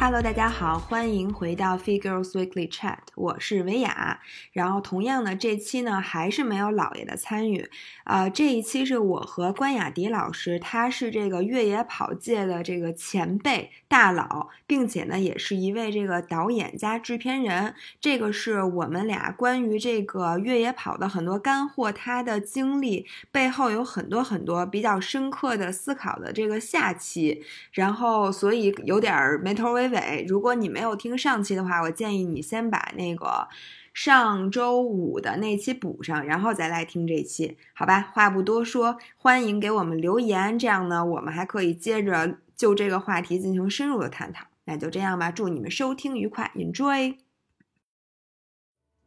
[0.00, 4.20] Hello，大家好，欢迎回到 fe girls Weekly Chat，我是维雅。
[4.52, 7.68] 然后同样呢，这期呢还是没有姥爷的参与。
[8.04, 17.74] 呃，这一期是我和关雅迪老师，他是这个越野跑界的这个前辈大佬，并且呢也是一位这个导演加制片人。
[18.00, 27.42] 这个是我们俩关于这个越野跑的很多干货，他的经历背后有很多很多比较深刻的思考的这个下期。
[27.72, 29.87] 然后所以有点儿没头没。
[29.88, 33.48] 尾，如果你没有听上期的话，我建议你先把那个
[33.92, 38.10] 上周五的那期补上，然后再来听这期，好吧？
[38.14, 44.46] 话不多说，欢迎给我们留言，这样呢，我们还可以接着就这个话题进行深入的探讨。
[44.64, 47.16] 那就这样吧，祝你们收听愉快，Enjoy。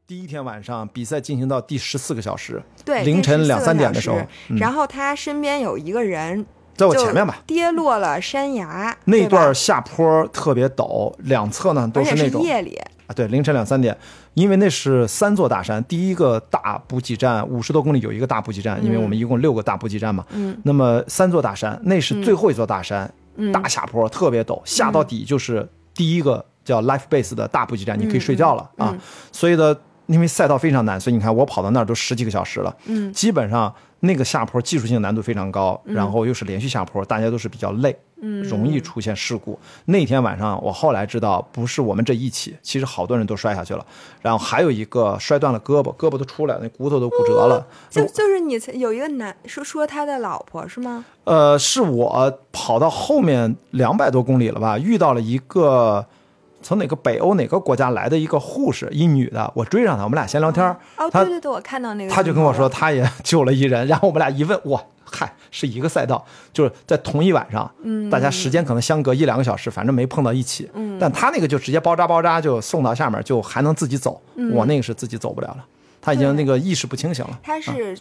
[0.07, 4.21] 第一天晚上比赛进行到第十四个小时，对，凌晨两三点的时候，
[4.57, 6.45] 然后他身边有一个人。
[6.75, 8.95] 在我前面吧，跌落了山崖。
[9.05, 12.75] 那段下坡特别陡，两侧呢都是那种夜里。
[13.07, 13.95] 啊，对，凌晨两三点，
[14.33, 23.11] 因为那是三座大山，第一个大补给站五十多公里有一个大补给站，因为我们一共六个大补给站嘛，嗯，那么三座大山，那是最后一座大山，
[23.51, 28.97] 大下坡特别陡，下到底就是第一个叫 Life Base 的大补给站，你可以睡觉了啊，
[29.31, 33.73] 所以呢，因为赛道非常难，所以你看我跑到那儿都十几个小时了，嗯，基本上。
[34.01, 39.57] 那个下坡技术性难度非常高，然后又是连续下坡，大家都是比较累，嗯，容易出现事故。
[39.85, 43.85] 那天晚上我后来知道，不是我们这一起，其实好多人都摔下去了，
[44.21, 47.65] 然后还有一个摔断了胳膊，胳膊都出来了，那骨头都骨折了。
[47.89, 51.05] 就就是你有一个男说说他的老婆是吗？
[51.23, 56.05] 呃，是我跑到后面两百多公里了吧，遇到了一个。
[56.61, 60.65] 从哪个北欧哪个国家来的一个护士，一女的，我追上她，我们俩闲聊天
[60.97, 62.11] 哦，对对对，我看到那个。
[62.11, 63.87] 她就跟我说，她也救了一人。
[63.87, 66.23] 然后我们俩一问，哇，嗨，是一个赛道，
[66.53, 70.69] 就是在同一晚上，嗯，大家时间可能相隔一两个小时，反正没碰到一起。
[70.73, 74.21] 嗯，但她那个就直接包扎包扎就送到下面，就还能自己走。
[74.53, 75.65] 我那个是自己走不了了，
[76.01, 77.39] 他已经那个意识不清醒了。
[77.43, 77.97] 他是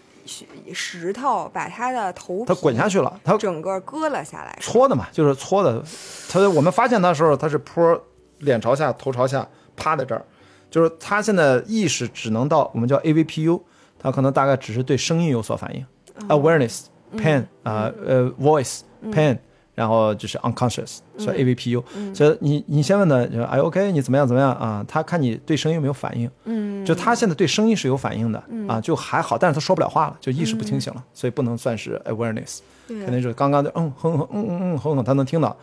[0.72, 5.82] 石头把他的头他滚下去了，他整个割了下来，搓的嘛，就是搓的。
[6.28, 8.00] 他我们发现他的时候，他是坡。
[8.40, 9.46] 脸朝下，头朝下，
[9.76, 10.22] 趴在这儿，
[10.70, 13.60] 就是他现在意识只能到我们叫 AVPU，
[13.98, 15.86] 他可能大概只是对声音有所反应
[16.28, 16.84] ，awareness
[17.16, 18.80] pain 啊呃 voice
[19.10, 19.36] pain，
[19.74, 21.82] 然后就是 unconscious，所以 AVPU。
[22.14, 24.84] 所以你你先问他，就哎 OK，你怎么样怎么样啊？
[24.86, 35.56] 他看你对声音有没有反应，嗯，就他现在对声音是有反应的啊，就还好，但是他说不了话了，就意识不清醒了，所以不能算是 awareness，肯定是刚刚就嗯哼哼嗯嗯嗯哼哼，他能听到。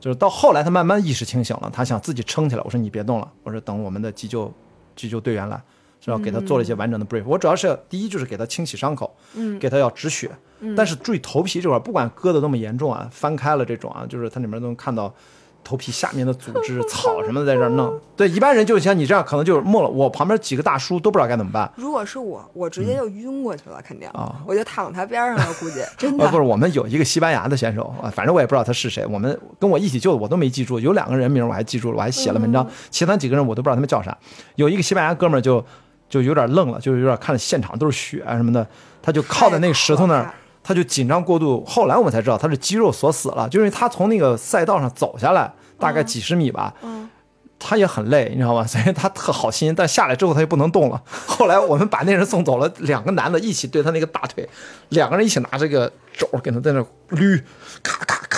[0.00, 2.62] 就是到后来，他慢慢意识清醒了，他想自己撑起来。
[2.64, 4.52] 我说你别动了，我说等我们的急救
[4.94, 5.60] 急救队员来，
[6.00, 7.24] 是要给他做了一些完整的 brief。
[7.26, 10.30] 我主要是第一就是给他清洗伤口，嗯，给他要止血。
[10.76, 15.12] 但是注意头皮这块，不管割的多么严重啊，翻开了这种啊，就是它里面都能看到。
[15.66, 19.88] 头皮下面的组织、 草什么的在这儿弄，对一般人就像你这样，可能就是没了。
[19.88, 21.68] 我旁边几个大叔都不知道该怎么办。
[21.74, 26.28] 如果是我，我直接就晕过去了，肯定啊，我就躺他边上了，估计 真的。
[26.28, 29.04] 不是，我们有一个西班牙的选手啊，反正我也不知道他是谁。
[29.06, 30.78] 我们跟我一起救的，我都没记住。
[30.78, 32.64] 有两个人名我还记住了，我还写了文章。
[32.90, 34.16] 其他几个人我都不知道他们叫啥。
[34.54, 35.64] 有一个西班牙哥们儿就
[36.08, 38.64] 就有点愣了，就是有点看着现场都是血啊什么的，
[39.02, 40.32] 他就靠在那个石头那儿，
[40.66, 41.64] 他就紧张过度。
[41.64, 45.52] 后来我们才知道他是肌肉锁死了，就是他从那个赛道上走下来。
[45.78, 47.06] 大概几十米吧，嗯，
[47.58, 48.66] 他也很累，你知道吗？
[48.66, 51.02] 所以他特好心，但下来之后他就不能动了。
[51.28, 54.48] 后来我们把那人送走了，两个男的一起对他那个大腿，
[54.88, 57.42] 两个人一起拿这个肘给他在那捋，
[57.82, 58.35] 咔咔咔咔咔，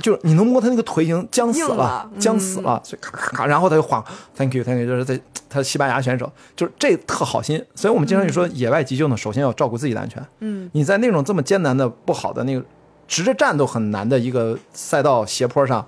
[0.00, 4.04] 就是你能摸他那个腿已经僵死了，僵死了，所以咔咔咔，然后他就晃
[4.36, 7.64] ，Thank you，Thank you，就是在他西班牙选手，就是这特好心。
[7.74, 10.24] 所以我们经常就说，野外急救呢，首先要照顾自己的安全。
[10.40, 12.64] 嗯，你在那种这么艰难的、不好的那个
[13.06, 15.86] 直着站都很难的一个赛道斜坡上。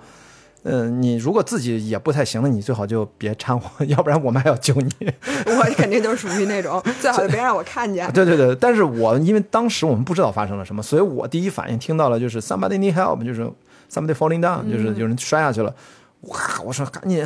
[0.65, 4.89] 嗯，你如果自己也不太行了，你最好就别掺和， 要不然我们还要救你。
[5.45, 8.09] 我肯定就是属于那种，最好就别让我看见。
[8.13, 13.51] 对对对，但是我因为当时我们不知道发生了什么，所以我第一反应听到了就是 somebody need help，就是
[13.93, 15.73] somebody falling down，就是有人摔下去了。
[16.21, 17.19] 哇，我说赶紧，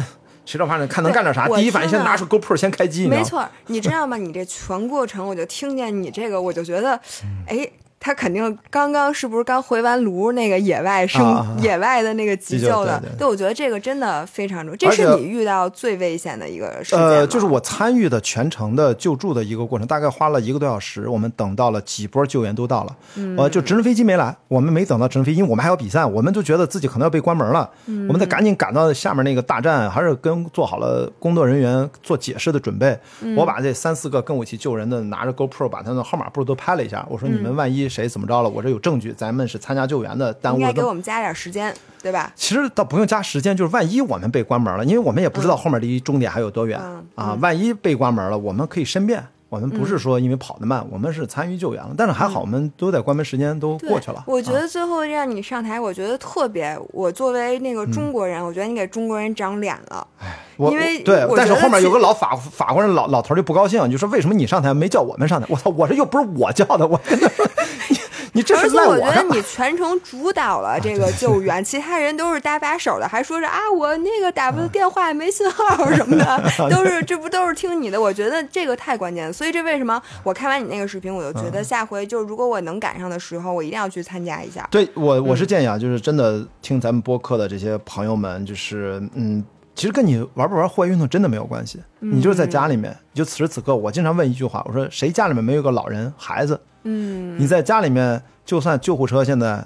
[0.45, 1.47] 谁知道反正看能干点啥？
[1.47, 3.07] 第一反应先拿出 GoPro 先开机。
[3.07, 4.17] 没错，你知道吗？
[4.17, 6.99] 你这全过程我就听见你这个，我就觉得，
[7.47, 7.69] 哎。
[7.99, 10.31] 他肯定刚刚是不是刚回完炉？
[10.31, 11.21] 那个野外生
[11.61, 14.77] 野外的那个急救的，对，我觉得这个真的非常重要。
[14.77, 21.09] 这是你遇到最危险的一个事件呃，就是我参与的全程的救助的一个过程，大概花了一个多小时。
[21.09, 22.95] 我们等到了几波救援都到了，
[23.35, 32.97] 呃，就直升飞机没来，我们没等到直升飞机，因为我们还要比赛，我们就觉得自己可能要被关门了，我们得赶紧赶到下面那个大站，还是跟做好了工作人员做解释的准备。
[33.35, 37.86] 我把这三四个跟我一起救人的拿着 GoPro 把他的号码簿都拍了一下，我说你们万一。
[37.87, 38.49] 谁怎么着了？
[38.49, 40.59] 我这有证据，咱们是参加救援的，耽误。
[40.59, 41.73] 应该给我们加点时间。
[41.99, 42.31] 对吧？
[42.35, 47.37] 其实倒不用加时间，就是万一我们被关门了，因为我们也不知道后面离终点还有多远、嗯啊。
[47.41, 49.21] 万一被关门了，我们可以申辩。
[49.49, 51.93] 我们不是说因为跑得慢，我们是参与救援了。
[51.97, 54.23] 但是还好，我们都在关门时间都过去了。
[54.27, 56.77] 我觉啊得最后让你上台，我觉得特别。
[56.91, 60.05] 我作为那个嗯中国人，我觉得你给中国人长脸了。
[60.19, 65.45] 哎因为我对，但是后面有个老法法国人老老头就不高兴，就说为什么你上台没叫我们上台？
[65.49, 67.45] 我操，我这又不是我叫的，我跟他说
[68.33, 69.35] 你你这是而且我觉得？
[69.35, 77.99] 你全程主导了这个救援，其他人都是搭把手的，还说是啊，我那个打不电话没信号什么的， 都是这不都是听你的？
[77.99, 84.67] 我觉得这个太关键了，所以这为什么我看完你那个视频，我就觉嗯得下回就如果我能赶上的时候，我一定要去参加一下。
[84.71, 89.43] 对我我是嗯建议啊，就是真的听咱们播客的这些朋友们，就是嗯，
[89.77, 96.59] 其实跟你玩不玩户外运动真的没有关系，你就是在家里面，就此时此刻，我经常问一句话，我说谁家里面没有个老人孩子？
[96.81, 99.63] 嗯，你在家里面，就算救护车现在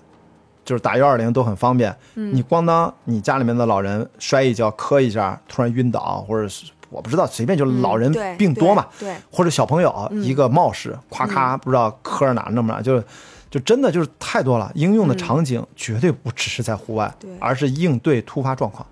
[0.66, 13.02] 就是打幺二零都很方便，嗯你咣当你家里面的老人摔一跤磕一下，突然晕倒，或者是我不知道，随便就是老人病多嘛，对对或者小朋友一个冒失，咵咔不知道磕着哪儿那么哪儿，就
[13.50, 14.70] 就真的就是太多了。
[14.76, 18.86] 应用的场景绝对不只是在户外，对而是应对突发状况。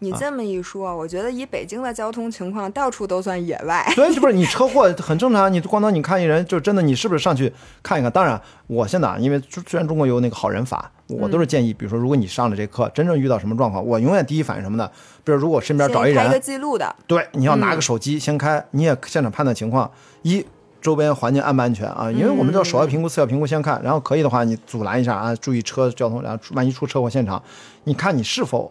[0.00, 3.84] 你这么一说，我觉得以北京的交通情况，到处都算野外。
[3.94, 7.52] 对，这不是你车祸很正常，你咣当你看一人，就真的你是不是上去
[7.82, 8.10] 看一看？
[8.10, 14.90] 当然，我现在啊，因为虽然中国有那个好人法，我都是建议，比如说如果你上了这课，真正遇到什么状况，我永远第一反应什么呢？
[15.22, 19.90] 比如如果身边找一人个人，记录的，对，你要拿个手机先开，你也现场判断情况，
[20.22, 20.44] 一。
[20.82, 22.12] 周边环境安不安全啊？
[22.12, 27.42] 因为我们叫首要评估、次要评估先看，然后可以的话你阻拦一下啊，注意车交通，然后万一出车祸现场，
[27.84, 28.70] 你看你是否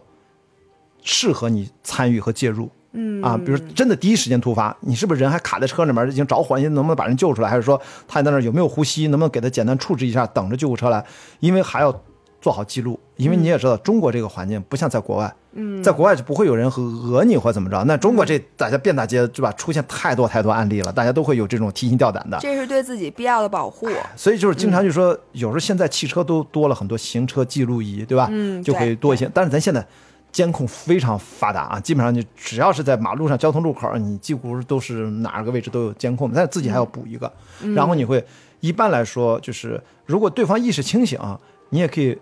[1.04, 2.68] 适合你参与和介入。
[2.96, 7.48] 嗯啊，比如真的第一时间突发，你是不是人还卡在车里面，已经着火，你能不能把人救出来？
[7.48, 11.04] 还是说他在那儿有没有呼吸，能不能给他简单处置一下，等着救护车来？
[11.40, 11.92] 因为还要
[12.40, 17.82] 做好记录，因为你也知道中国这个环境不像在国外，嗯，在国外就不会有人和讹你或怎么着。
[17.82, 22.38] 那中国这大家遍大街对吧，出现太多太多案例了，大家都会有这种提心吊胆的。
[22.40, 23.88] 这是对自己必要的保护。
[24.14, 28.28] 所以就是经常就说，有时候现在汽车都多了很多行车记录仪，对吧？
[28.30, 29.28] 嗯就可以多一些。
[29.34, 29.84] 但是咱现在
[30.34, 37.32] 监控非常发达啊，基本上你只要是在马路上交通路口，你几乎都是哪个位置都有监控，但是自己还要补一个。
[37.76, 38.22] 然后你会
[38.58, 41.16] 一般来说就是，如果对方意识清醒，
[41.68, 42.18] 你也可以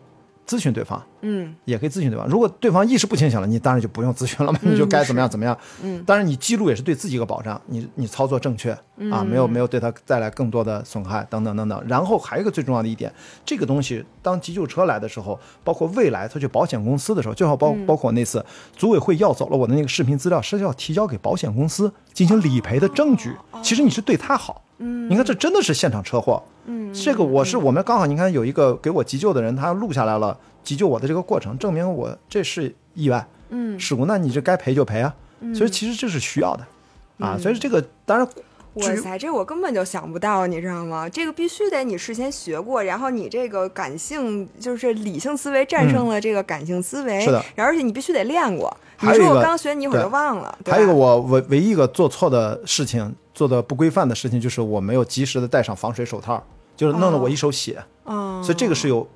[0.47, 1.03] 咨询对方。
[1.25, 2.27] 嗯也可以咨询对方。
[2.27, 5.56] 如果对方意识不清醒了，你当然就不用咨询了嘛，你就该怎么样怎么样。
[5.83, 11.81] 嗯，当然你记录也是对自己一个保障，你你操作正确嗯啊，没有没有对他带来更多的损害等等等等。
[11.87, 13.12] 然后还有一个最重要的一点，
[13.47, 18.45] 这个东西当急救车来的时候，包括未来他去保险公司的时候，就好包嗯包括那次
[18.77, 23.33] 组委会要走了我的那个视频资料，是要提交给保险公司进行理赔的证据。
[23.62, 24.65] 其实你是对他好。
[24.82, 26.43] 嗯，你看这真的是现场车祸。
[26.67, 35.14] 嗯，这个我是我们刚好，你看有一个给我急救的人，他录下来了急救我的这个过程，证明我这是意外嗯事故，那你这该赔就赔啊。
[35.55, 36.67] 所以其实这是需要的
[37.19, 38.26] 啊，所以这个当然
[38.75, 41.08] 哇塞，这我根本就想不到，你知道吗？
[41.08, 47.26] 这个必须得你事先学过，然后你这个感性就是理性思维战胜了这个感性思维，
[47.56, 48.75] 而且你必须得练过。
[49.00, 50.56] 你说我刚学，你一会儿就忘了。
[50.64, 56.43] 还有一个我唯唯一一个做错的事情，做的不规范的事情，就是我没有及时的戴上防水手套，
[56.76, 59.06] 就是弄了我一手血，嗯，所以这个是有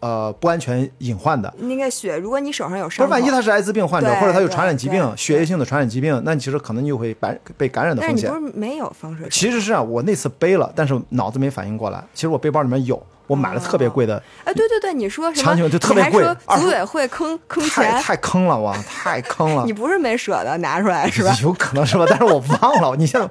[0.00, 1.52] 呃不安全隐患的。
[1.58, 8.52] 那个血，如果你手上有伤不是，伤，万一他是艾滋病患者，或者他有传染疾病、血液性的传染疾病，那你其实可能就会感被感染的风险但是你不。
[8.52, 12.04] 是没有防水手其实是啊，我那次背了，但是脑子没反应过来。
[12.12, 13.00] 其实我背包里面有，
[13.32, 15.42] 我买了特别贵的，哎，对对对，你说什么？
[15.42, 19.72] 场景就特别贵你还说组委会坑坑太钱，太坑了我，太坑了 你。
[19.72, 21.34] 不是没舍得拿出来是吧？
[21.40, 22.94] 有可能是吧，但是我忘了。
[22.94, 23.26] 你现在，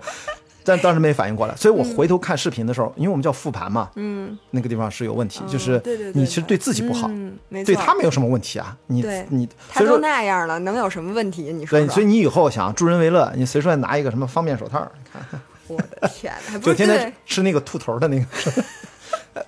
[0.64, 5.80] 但当时没反应过来，所以我回头看视频的时候，因为我们叫复盘嘛，嗯，那个地方是有问题，哦就是
[6.16, 7.08] 你其实对自己不好，
[7.64, 8.76] 对他没有什么问题啊。
[8.88, 11.54] 你你他都那样了，能有什么问题？
[11.54, 18.26] 你说对，所以你以后想助人为乐，你随便拿一个什么方便手套，你看我的天，还 不就天天吃那个兔头的那个，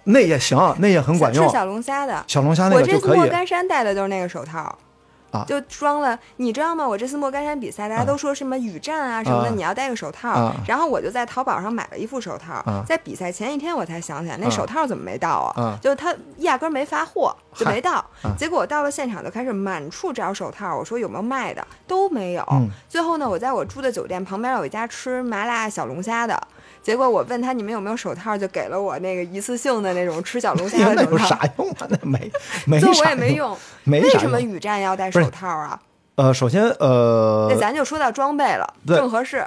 [0.06, 1.52] 那也行，那也很管用是。
[1.54, 2.24] 小龙虾的。
[2.28, 4.60] 小龙虾那我个就可以这次莫干山戴的就是那个手套。
[5.32, 6.88] 啊就装了，你知道吗？
[6.88, 10.30] 我这次莫干山比赛，大家都说什么雨战啊什么的，啊你要戴个手套。
[10.30, 15.60] 啊然后我就在淘宝上买了一副手套，啊在比赛前一天我才想起来，那啊手套怎么没到啊？
[15.60, 17.94] 啊就是他压根儿没发货，就没到。
[18.22, 22.48] 啊结果我到了现场就开始满处找手套，我说有没有卖的，都没有。
[22.52, 26.40] 嗯最后呢，我在我住的酒店旁边有一家吃麻辣小龙虾的。
[26.84, 31.26] 结果我问他你们有没有手套，就给了我那个一次性的那种吃小龙虾的手套。
[31.26, 31.88] 啥用啊？
[31.90, 32.32] 那没
[32.66, 35.80] 没啥 用我也没用，为什么雨战要戴手套啊？
[36.16, 39.44] 呃，首先呃那，咱就说到装备了，正合适。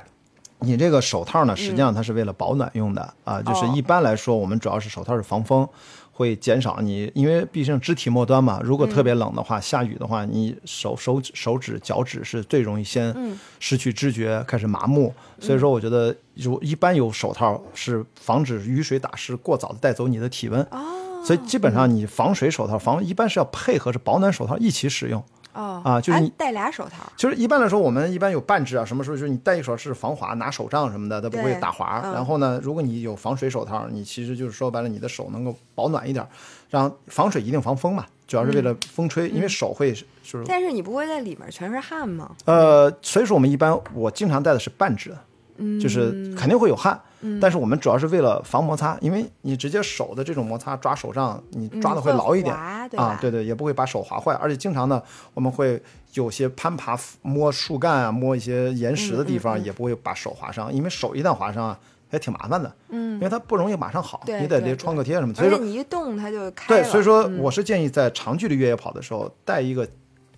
[0.61, 5.69] 你这个手套呢，实际上它是为了保暖用的啊，就是哦一般来说，我们主要是手套是防风，
[6.16, 13.14] 会减少你，因为毕竟肢体末端嘛，如果特别冷的话，下雨的话，你手手手指脚趾是最容易先
[13.61, 15.12] 失去知觉，开始麻木。
[15.38, 20.62] 所以说，我觉得如一般有手套是防止雨水打湿过早的带走你的体温。
[20.70, 25.23] 哦，所以基本上你防水手套防一般是要配合着保暖手套一起使用。
[25.56, 32.02] 哦啊就是你哎戴俩手套，就是一般来说，我们一般有半只啊，什么时候就是你戴一手是防滑，拿手杖什么的，它不会打滑。
[32.04, 36.26] 嗯然后呢，如果你有防水手套，你其实就是说白了，你的手能够保暖一点。
[36.68, 42.30] 然后防水一定防风嘛，主要是为了风吹，因为手会就是但是你不会在里面全是汗吗？
[42.44, 45.16] 呃，所以说我们一般我经常戴的是半只，
[45.58, 47.00] 嗯，就是肯定会有汗，
[47.40, 52.88] 但是我们主要是为了防摩擦，因为你直接手的这种摩擦抓手上，你抓的嗯会牢一点、啊，
[53.21, 55.02] 对对，也不会把手划坏，而且经常呢，
[55.35, 55.83] 我们会
[56.14, 61.78] 有些攀爬摸树干啊，摸一些岩石的地嗯方，也不会把手划伤，因为手一旦划伤啊，
[62.11, 64.76] 也挺麻烦的，嗯，因为它不容易马上好，你得连对对。
[64.76, 67.38] 创可贴什么的，所以说你一动它就开对，所以说嗯。
[67.38, 69.87] 我是建议在长距离越野跑的时候带一个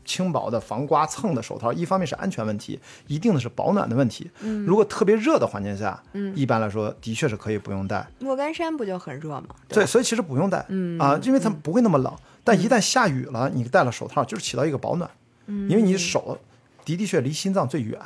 [0.09, 4.31] 轻薄的防刮蹭的手套，一方面是安全问题，一定的是保暖的问题。
[4.41, 6.03] 嗯如果特别热的环境下，
[6.35, 8.09] 一般来说的确是可以不用戴。
[8.19, 9.49] 莫干山不就很热吗？
[9.69, 12.11] 对，所以其实不用戴，嗯啊，因为它不会那么冷。
[12.43, 15.11] 但一旦下雨了，你戴了手套，就是起到一个保暖，
[15.47, 16.39] 因为你手
[16.87, 18.01] 的的确离心脏最远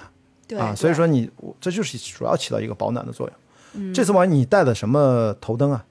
[0.48, 3.94] 对啊，所以说你我这就是主要起到一个保暖的作用。
[3.94, 5.84] 这次玩你戴的什么头灯啊？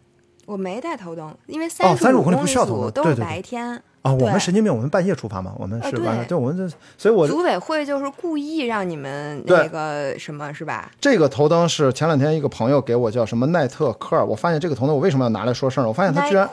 [0.46, 3.82] 我没戴头灯，因为哦三十五公里不需要头组都是灯对对对白天。
[4.02, 6.68] 啊，我们神经病，我们半夜出发嘛，我们啊是晚上，对对，我们这，
[6.98, 10.92] 所以我组委会就是故意让你们那个什么是吧？
[11.00, 15.90] 这个头灯是前两天一个朋友给我叫什么奈特科尔，我发现这个头灯我为什么要拿来说事儿呢？
[15.90, 16.50] 我发现它居然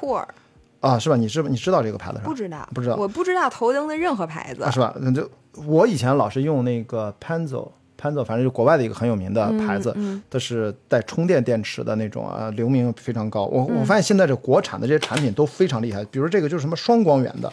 [0.81, 1.17] 啊，是吧？
[1.17, 2.29] 你知你知道这个牌子是吧？
[2.29, 4.95] 不知道，不知道我不知道头灯的任何牌子啊，是吧？
[5.01, 5.29] 那就
[5.67, 7.69] 我以前老是用那个 Panzo。
[8.01, 13.47] Panzo 反正就国外的一个很有名的牌子，嗯它是带充电电池的那种啊，流明非常高。
[13.47, 17.53] 我嗯我发现现在这国产的这些产品都非常厉害，比如这个就是什么双光源的，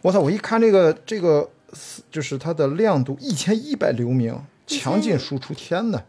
[0.00, 0.20] 我操！
[0.20, 1.48] 我一看这个这个
[2.10, 6.00] 就是它的亮度一千一百流明，强劲输出，天呐！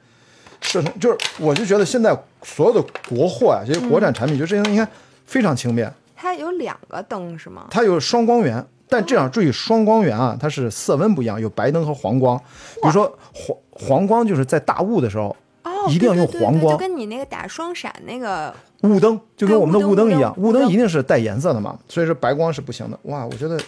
[0.61, 4.87] 是，就是我就觉得现在所有的国货啊，这些国产产品，就这些应该
[5.25, 7.67] 非常轻便，它有两个灯是吗？
[7.69, 12.37] 它有双光源，但这样注意双光源啊，它是色温不一样，有白灯和黄光。
[12.81, 22.99] 比如说黄黄光就是在大雾的时候，哦，一定要用对对对黄光对就跟你那个打双闪那个雾灯就跟我们的雾灯一样，雾灯一定是带颜色的嘛，所以说白光是不行的。
[23.03, 23.59] 哇，我觉得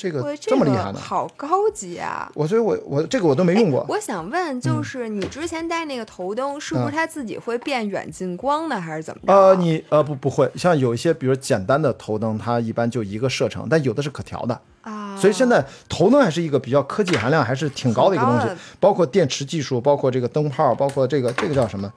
[0.00, 2.32] 这个这么厉害呢，好高级啊！
[2.34, 3.84] 我所以我我这个我都没用过。
[3.86, 9.32] 我想问，就是你之前戴那个头灯，是不是嗯它自己会变远近光的，还是怎么着？
[9.34, 14.58] 呃，你呃不不会，像有一些比如简单的头灯，它一般就一个射程，但有的是可调的。
[14.80, 18.46] 啊，所以现在头灯还是一个比较科技含量还是挺高的一个东西
[18.80, 21.92] 包括电池技术，包括这个灯泡，包括这个这个叫什么？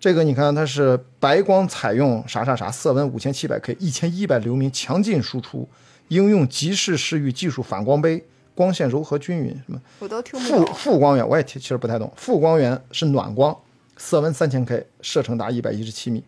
[0.00, 5.68] 这个你看它是白光采用啥啥啥，色温五千七百 K，一千一百流明，强劲输出，
[6.10, 8.24] 应用即时视域技术反光杯，
[8.54, 10.74] 光线柔和均匀，什么我都听不负懂。
[10.74, 13.56] 负光源我也其实不太懂，负光源是暖光，
[13.96, 16.22] 色温三千 K，射程达一百一十七米，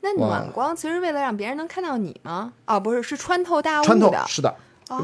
[0.00, 2.52] 那暖光其实为了让别人能看到你吗？
[2.66, 4.24] 哦，不是，是穿透大雾穿透的。
[4.26, 4.54] 是的。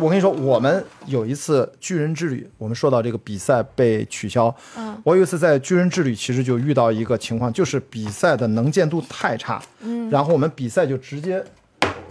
[0.02, 4.54] 我跟你说，我们有一次巨人之旅，我们说到这个比赛被取消。
[4.76, 9.62] 嗯，我有一次在巨人之旅，其实就遇到一个情况，就是比赛的能见度太差。
[9.80, 11.42] 嗯，然后我们比赛就直接，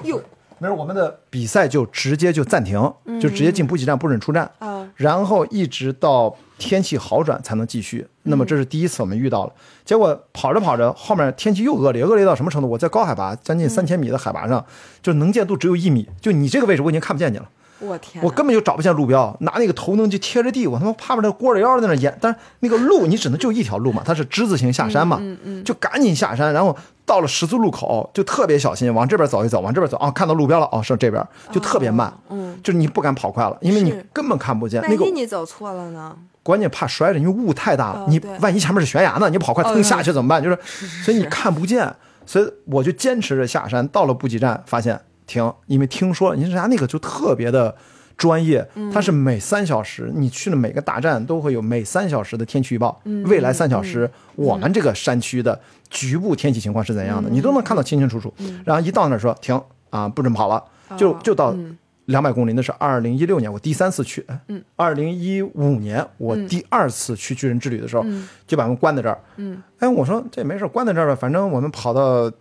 [0.05, 0.19] 哟，
[0.59, 2.79] 没事，我们的比赛就直接就暂停，
[3.21, 4.49] 就直接进补给站，不准出站。
[4.59, 8.07] 啊，然后一直到天气好转才能继续。
[8.23, 9.53] 那么这是第一次我们遇到了，
[9.85, 12.67] 结果跑着跑着，后面天气又恶劣，恶劣到什么程度？
[12.67, 14.65] 我在高海拔，将近三千米的海拔上，
[15.01, 17.49] 就能见度只有一米，就你这个位置我已经看不见你了。
[17.79, 22.17] 我天，我根本就找不见路标，拿那个头灯就贴着地，我他妈怕把那锅着腰在那演。
[22.19, 25.21] 但是那个路你只能就一条路嘛，它是之字形下山嘛，
[25.63, 36.15] 就赶紧下山，然后到了十字路口就特别小心，往这边走一走，往这边走啊，看到路标了，哦，是这边，就特别慢，嗯，就是你不敢跑快了，因为你根本看不见那个万一，你走错了呢？
[36.43, 40.41] 关键怕摔着，因为雾太大了，你万一前面是悬崖呢，你跑快哦腾下去怎么办？
[40.41, 40.57] 就是，
[41.03, 41.93] 所以你看不见，
[42.25, 47.75] 所以我就坚持着下山，到了补给站发现停，因为听说人家那个就特别的。
[48.17, 52.99] 专业，嗯它是每三小时，你去了每个大站都会有每三小时的天气预报。
[53.05, 58.33] 嗯未来三小时，我们这个山区的局部天气情况是怎样嗯的，你都能看到清清楚楚。
[58.65, 60.63] 然后一到那儿说停啊，不准跑了，
[60.97, 72.31] 就哦就到嗯两百公里，那是二零一六年我第三次去，嗯，二零一五年我第二次去巨人之旅的时候，嗯就把我们关在这儿，嗯，哎，我说这没事，关在这儿吧，反正我们跑到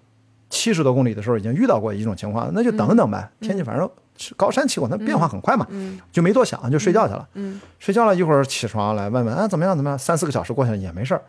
[0.51, 5.99] 七十多公里的时候已经遇到过一种情况，那就等等呗，天气反正是高山气候它变化很快嘛，嗯。
[6.13, 7.61] 就没多想，就睡觉去了，嗯。
[7.79, 11.23] 睡觉了一会儿起床来问问啊怎么样怎么样，三四个小时过去了也没事儿。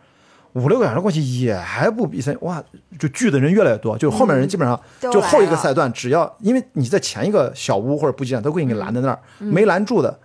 [0.54, 2.62] 五六个小时过去也还不比赛，哇，
[2.98, 10.18] 就聚的人越来越多，就后面人基本上就后一个赛段，只要因为你在前一个小屋或者补给站都会给你拦在那儿，没拦住的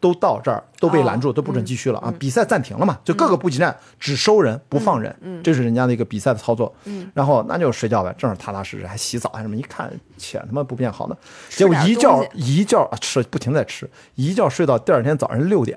[0.00, 2.12] 都到这儿都被拦住，都不准继续了啊！
[2.18, 6.72] 比赛暂停了嘛，就各个补给站只收人不放人，这是人家的一个比赛的操作。
[7.14, 11.16] 然后那就睡觉呗，正好踏踏实实还洗澡还什么，一看钱他妈不变好呢，
[11.48, 15.76] 结果一觉一觉啊吃不停在吃，一觉睡到第二天早上六点，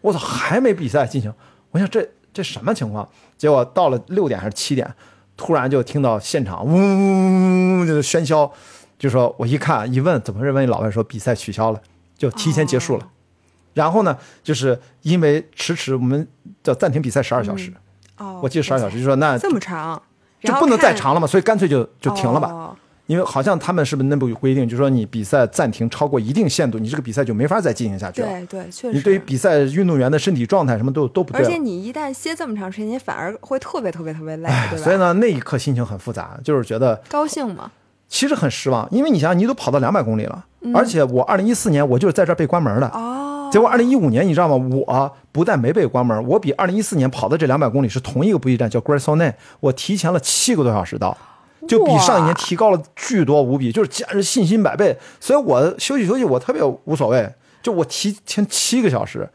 [0.00, 1.32] 我操还没比赛进行，
[1.70, 3.08] 我想这这什么情况？
[3.38, 4.92] 结果到了六点还是七点，
[5.36, 8.50] 突然就听到现场嗡嗡嗡嗡就是喧嚣，
[8.98, 11.80] 就说我一看一问怎么回事，问老外说比赛取消了，
[12.18, 13.08] 就提前结束了。
[13.74, 16.26] 然后呢，就是因为迟迟我们
[16.62, 17.72] 叫暂停比赛十二小时，
[18.18, 20.00] 哦，我记得十二小时，就说那这么长，
[20.42, 22.48] 就不能再长了嘛，所以干脆就就停了吧。
[22.48, 28.28] 哦因为好像他们是不是内部有规定，就是说你比赛暂停超过一定限度，你这个比赛就没法再进行下去了。
[28.28, 28.92] 对对，确实。
[28.92, 31.42] 你对于比赛运动员的身体状态什么都都不对。
[31.42, 34.84] 而且你一旦歇这么长时间，你反而会特别特别特别累，对吧？
[34.84, 37.72] 所以呢，那一刻心情很复杂，就是觉得高兴嘛，
[38.06, 43.19] 其实很失望，因为你想想，你都跑到两百公里了，而且我二零一四年我就是在这儿被关门的，嗯哦，
[43.50, 44.82] 结果二零一五年你知道吗？
[44.86, 51.16] 我不但没被关门，我比二零一四年跑的这两百公里是同一个补给站，叫 g r a s o n e 我提前了七个多小时到，
[51.66, 54.96] 就比上一年提高了巨多无比，就是简直信心百倍。
[55.18, 59.28] 所以我休息休息我特别无所谓，就我提前七个小时，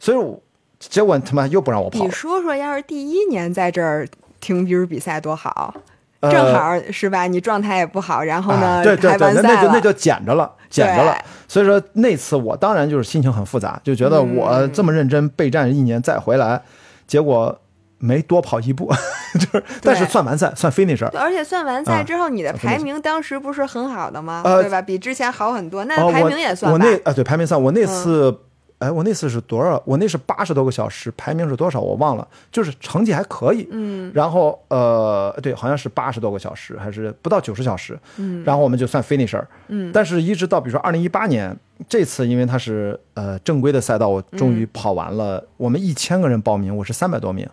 [0.00, 0.40] 所以我
[0.78, 2.04] 结果他妈又不让我跑。
[2.04, 4.08] 你说说，要是第一年在这儿
[4.40, 5.82] 听比如比赛多好，呃
[6.22, 7.26] 正好是吧？
[7.26, 11.16] 你状态也不好，然后呢啊、对对还对，那就那就捡着了，捡着了。
[11.46, 16.60] 所以说那次我当然就是心情很复杂，就觉得我这么认真备战一年再回来，
[17.06, 17.56] 结果
[17.98, 18.92] 没多跑一步，
[19.38, 21.04] 就是但是算完赛算 finish。
[21.16, 24.42] 而且算完赛啊之后，你的排名当时不是很好的吗？
[24.44, 24.82] 呃对吧？
[24.82, 26.72] 比之前好很多，哦那排名也算吧？
[26.72, 28.36] 我那啊对排名算，我那次。
[28.78, 29.82] 哎，我那次是多少？
[29.84, 31.80] 我那是八十多个小时，排名是多少？
[31.80, 33.66] 我忘了，就是成绩还可以。
[33.72, 37.98] 嗯，然后呃，对，好像是八十多个小时，还是不到九十小时。
[38.18, 39.44] 嗯，然后我们就算 finisher。
[39.66, 41.56] 嗯，但是一直到比如说二零一八年
[41.88, 45.44] 这次，因为它是呃正规的赛道，我终嗯于跑完了。
[45.56, 47.48] 我们一千个人报名，我是三百多名，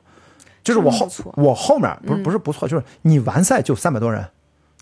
[0.63, 4.23] 就是我后我后面不是不是不错，就是你完赛就三百多人，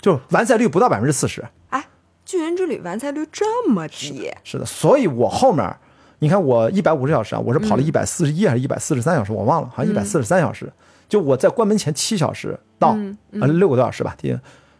[0.01, 1.45] 就完赛率不到百分之四十。
[1.69, 1.85] 哎，
[2.25, 5.73] 巨人之旅完赛率这么低，是的，所以我后面，
[6.23, 7.85] 你看我一百五十小时啊，我是跑了嗯。
[7.85, 10.71] 一百四十一还是一百四十三小时，我忘了，好像一百四十三小时。
[11.09, 14.33] 就我在关门前七小时到，嗯呃六个多小时吧，第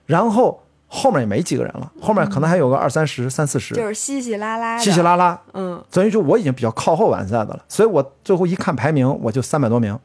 [0.06, 5.38] 然后后面也没几个人了，后面可能还有个二三十、三四十，就是稀稀拉拉，稀稀拉拉。
[5.53, 9.99] 嗯，所以就我已经比较靠后完赛的了，所以我最后一看排名，我就三百多名，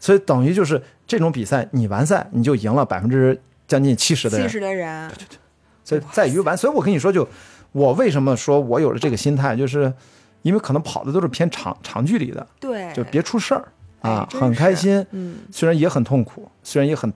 [0.00, 4.48] 所以等于就是这种比赛，你完赛你就赢了百分之将近七十的人。
[4.48, 5.38] 七，十的人，对对对。
[5.84, 7.28] 所以在于完，所以我跟你说就，
[7.70, 9.92] 我为什么说我有了这个心态，就是
[10.46, 13.64] 因为可能跑的都是偏长长距离的，对，就别出事儿
[14.00, 17.12] 啊很开心，嗯，虽然也很痛苦，虽然也很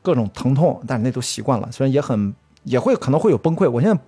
[0.00, 4.02] 各种疼痛，但是那都习惯了，虽然也很也会可能会有崩溃，我现在。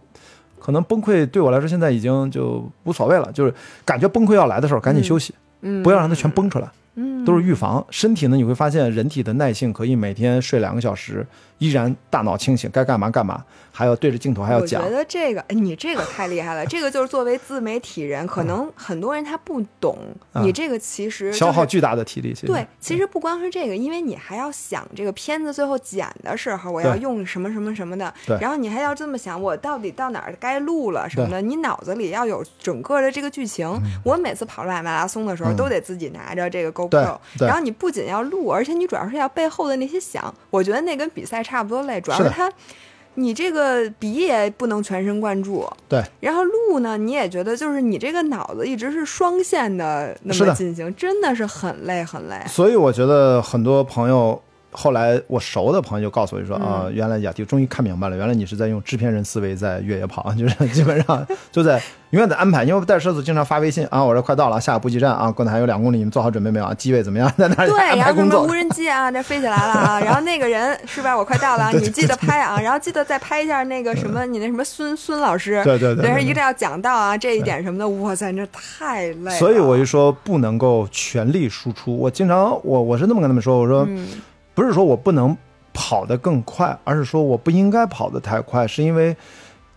[0.59, 3.53] 可能崩溃对我来说现在已经就无所谓了，就是
[3.85, 6.73] 感觉崩溃要来的时候赶紧休息，嗯，不要让它全崩出来，嗯，
[7.25, 7.85] 都是预防。
[7.91, 11.27] 身体呢，你会发现人体的耐性可以每天睡两个小时，
[11.59, 14.83] 依然大脑清醒，该干嘛干嘛，还要对着镜头还要讲。
[14.83, 14.95] 我觉。
[14.97, 16.65] 得这个，哎你这个太厉害了。
[16.71, 19.99] 这个就是作为自媒体人，可能很多人他不懂，
[20.33, 22.47] 啊你这个其实、就是、消耗巨大的体力，其实。
[22.47, 33.69] 对，其实不光是这个，因为你还要想这个片子最后剪的时候，我要用什么什么什么的，然后你还要这么想，我到底到哪儿该录了什么的，你脑子里要有整个的这个剧情。
[34.05, 35.57] 我每次跑马马拉松的时候，嗯。
[35.57, 42.53] 都得自己拿着这个对 GoPro，对然后你不仅要录，而且你主要是要背后的那些想，我觉得那跟比赛差不多累，主要是的是它。
[43.17, 52.43] 你这个笔也不能全神贯注，对，然后录呢，你也觉得就是你这个脑子一直是双线的那么进行，真的是很累很累。
[52.49, 54.43] 所以我觉得很多朋友
[54.77, 62.65] 后来我熟的朋友就告诉我就说啊、嗯原来雅迪终于看明白了，原来你是在用制片人思维在越野跑， 就是基本上 就在永远在安排。
[62.65, 66.75] 因为我带车子经常发微信啊，我这快到了，下个补给站啊，过来还有两公里，你们做好准备没有啊？
[66.75, 67.33] 机位怎么样？
[67.39, 68.53] 在那儿对，然后什么无。
[68.53, 71.17] 人机啊，那飞起来了啊，然后那个人是吧？
[71.17, 79.31] 我快到了啊，你记得拍啊，然后记得再拍一下那个什么，你那什么孙孙老师，对对对一定要讲到啊这一点什么的，哇塞，这太累了。
[79.33, 81.97] 所以我就说不能够全力输出。
[81.97, 84.07] 我经常我我是那么跟他们说，我说、嗯
[84.55, 85.37] 不是说我不能
[85.73, 89.17] 跑得更快，而是说我不应该跑得太快，是因为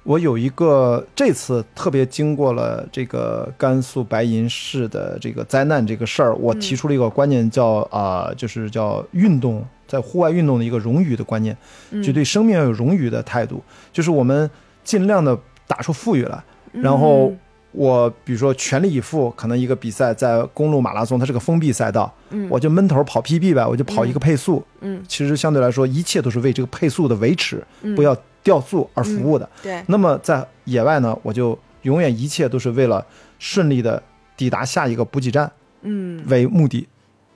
[0.03, 11.57] 我有一个这次特别经过了这个甘肃白银市的这个灾难这个事儿，我提出了一个观念叫啊、就是叫运动在户外运动的一个荣誉的观念，
[11.91, 12.01] 嗯。
[12.03, 13.61] 就对生命要有荣誉的态度，
[13.91, 14.49] 就是我们
[14.83, 17.39] 尽量的打出富裕来，然后嗯
[17.77, 24.65] 我比如说全力以赴，可能一个比赛在公路马拉松，它是个封闭赛道，嗯我就闷头跑 PB 呗，我就跑一个配速。
[24.81, 29.47] 嗯其实相对来说，一切都是为这个配速的维持，嗯不要掉速而服务的。
[29.61, 33.05] 对，那么在野外呢，我就永远一切都是为了
[33.37, 34.01] 顺利的
[34.35, 35.51] 抵达下一个补给站
[35.83, 36.87] 嗯为目的，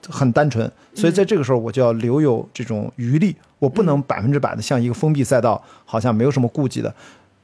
[0.08, 0.70] 很单纯。
[0.94, 6.92] 所以在这个时候，我就要留有这种余力，我不能百分之百的像一个封闭赛道，好像没有什么顾忌的。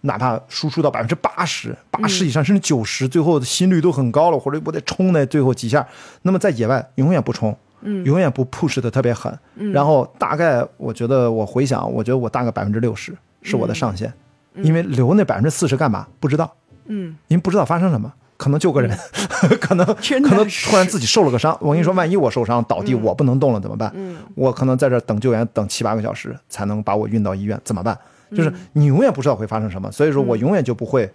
[0.02, 5.86] 哪怕输出到百分之八十、八十以上，甚至九十，最后的心率都很高了，或者我得冲那最后几下。
[6.22, 9.36] 那么在野外永远不冲，嗯永远不 push 的特别狠。
[9.72, 14.12] 然后大概我觉得我回想，我觉得我大概百分之六十是我的上限，
[14.54, 16.06] 因为留那百分之四十干嘛？
[16.20, 16.52] 不知道，
[16.86, 18.96] 嗯因为不知道发生什么，可能救个人，
[19.60, 19.84] 可能
[20.22, 21.58] 可能突然自己受了个伤。
[21.60, 23.90] 我跟你说，万一我受伤倒地，我不能动了怎么办？
[23.96, 27.98] 嗯我可能在这等救援，等七八个小时才能把我运到医院，怎么办？
[28.30, 31.10] 嗯就是你永远不知道会发生什么，所以说我永远就不会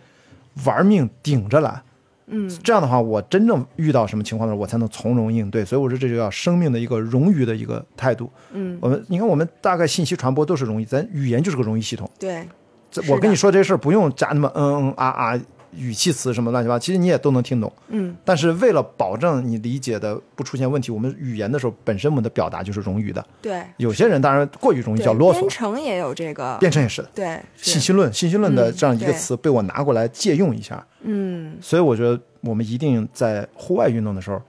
[0.66, 1.82] 玩命顶着来。
[2.26, 5.66] 嗯这样的话，我真正遇到什么情况的时候，我才能从容应对。
[5.66, 8.32] 所以我说，这就叫生命的一个冗余的一个态度。
[8.54, 12.10] 嗯，我们你看，我们大概信息传播都是容易，咱语言就是个容易系统。
[12.18, 12.48] 对，
[12.90, 15.42] 这我跟你说这事儿不用加那么嗯嗯啊啊
[15.76, 17.72] 语气词什么乱七八糟，其实你也都能听懂。
[17.88, 18.16] 嗯。
[18.24, 23.26] 但是为了保证你理解的不出现问题，我们语言的时候本身我们的表达就是冗余的。
[23.42, 25.06] 对，有些人当然过于容易对。
[25.06, 25.40] 叫啰嗦。
[25.40, 27.10] 编，程也有这个，编程也是的。
[27.16, 31.58] 对，信息论，信息论的嗯这样一个词被我拿过来借用一下，嗯。
[31.62, 34.42] 所以我觉得我们一定在户外运动的时候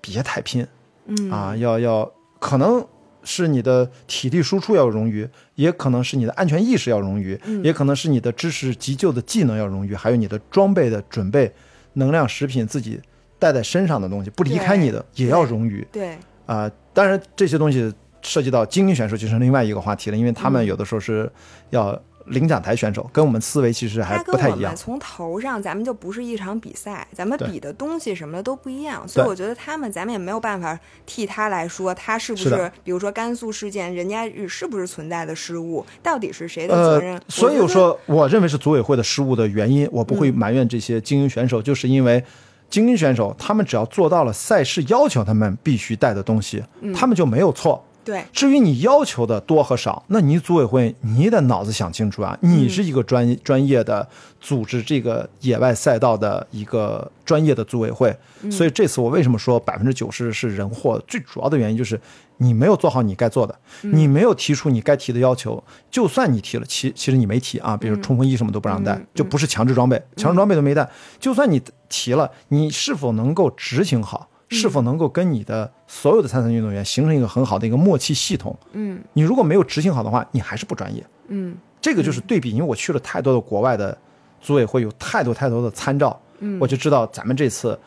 [0.00, 0.66] 别太拼。
[1.06, 1.30] 嗯。
[1.30, 2.84] 啊，要要可能
[3.24, 7.64] 是你的体力输出要冗余，也可能是你的安全意识要冗余，嗯。
[7.64, 11.52] 也可能是你的知识急救的技能要冗余，还有你的装备的准备、
[11.94, 13.00] 能量食品自己
[13.38, 20.52] 带在身上的东西不离开你的也要冗余对，啊、当然这些东西涉及到精英选手就是另外一个话题了，因为他嗯。
[20.52, 21.30] 们有的时候是
[21.70, 24.74] 要领奖台选手，跟我们思维其实还它不太一样。
[24.74, 37.14] 从头上，咱们就不是一场比赛，咱们比的东西什么的都不一样，所以我觉得他们，咱们也没有办法替他来说，他是不是是，比如说甘肃事件，人家是不是存在的失误，到底是谁的责任？
[37.16, 42.24] 呃，所以，我说，我认为是组委会的失误的原因，我不会埋怨这些精英选手，就是因为
[42.70, 47.84] 精英选手他们只要做到了赛事要求他们必须带的东西，他们就没有错。
[48.04, 52.36] 对，至于你要求的多和少，那你组委会你得脑子想清楚啊！
[52.42, 54.06] 你是一个专专业的
[54.40, 58.14] 组织这个野外赛道的一个专业的组委会，
[58.50, 61.02] 所以这次我为什么说百分之九十是人祸？
[61.08, 61.98] 最主要的原因就是
[62.36, 65.62] 你没有做好你该做的，你没有提出你该提的要求。
[65.90, 70.88] 就算你提了，其其实你没提啊，比如冲锋衣什么都不让带，就不是强制装备，强制装备都没带。
[71.18, 74.28] 就算你提了，你是否能够执行好？
[74.48, 78.56] 是否能够跟你的所有的参赛运动员形成一个很好的一个默契系统？
[78.72, 81.04] 嗯你如果没有执行好的话，你还是不专业。
[81.28, 83.96] 嗯这个就是对比，因为我去了太多的国外的
[84.40, 87.78] 组委会，有太多太多的参照，嗯我就知道咱们这次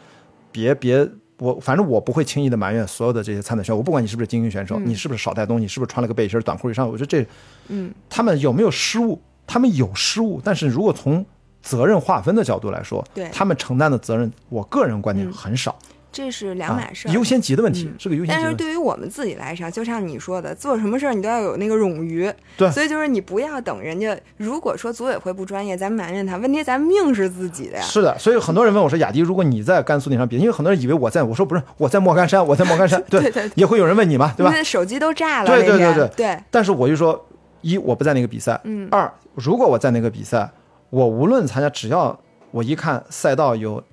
[0.52, 1.08] 别别
[1.40, 7.26] 我反正我不会轻易的埋怨所有的这些参赛选手，我不管你是不是精英选手，你是不是少带东西，你是不是穿了个背心短裤以上，我觉得这
[7.68, 9.22] 嗯他们有没有失误？
[9.46, 11.26] 他们有失误，但是如果从
[11.62, 15.78] 责任划分的角度来说，对他们承担的责任，我个人观点很少。
[16.12, 17.12] 这是两码事儿。
[17.12, 18.56] 啊优先级的问题、嗯是个优先级但是。
[18.56, 22.32] 对于我们自己来说，就像你说的，做什么事儿你都要有那个冗余。
[22.58, 27.84] 对所以就是你不要等人家，如果说组委会不专业，咱埋怨他，问题咱命是自己的呀。
[27.84, 34.52] 是的，所以很多人问我说：“雅迪，如果你在甘肃那场比赛，因为很多人以为我在，我说不是，我在莫干山，我在莫干山， 对对对对也会有人问你嘛，对吧？
[34.54, 37.28] 那手机都炸了，对对对对对但是我就说，
[37.62, 40.50] 一我不在那个比赛，嗯二如果我在那个比赛，
[40.90, 42.18] 我无论参加，只要
[42.52, 43.84] 我一看赛道有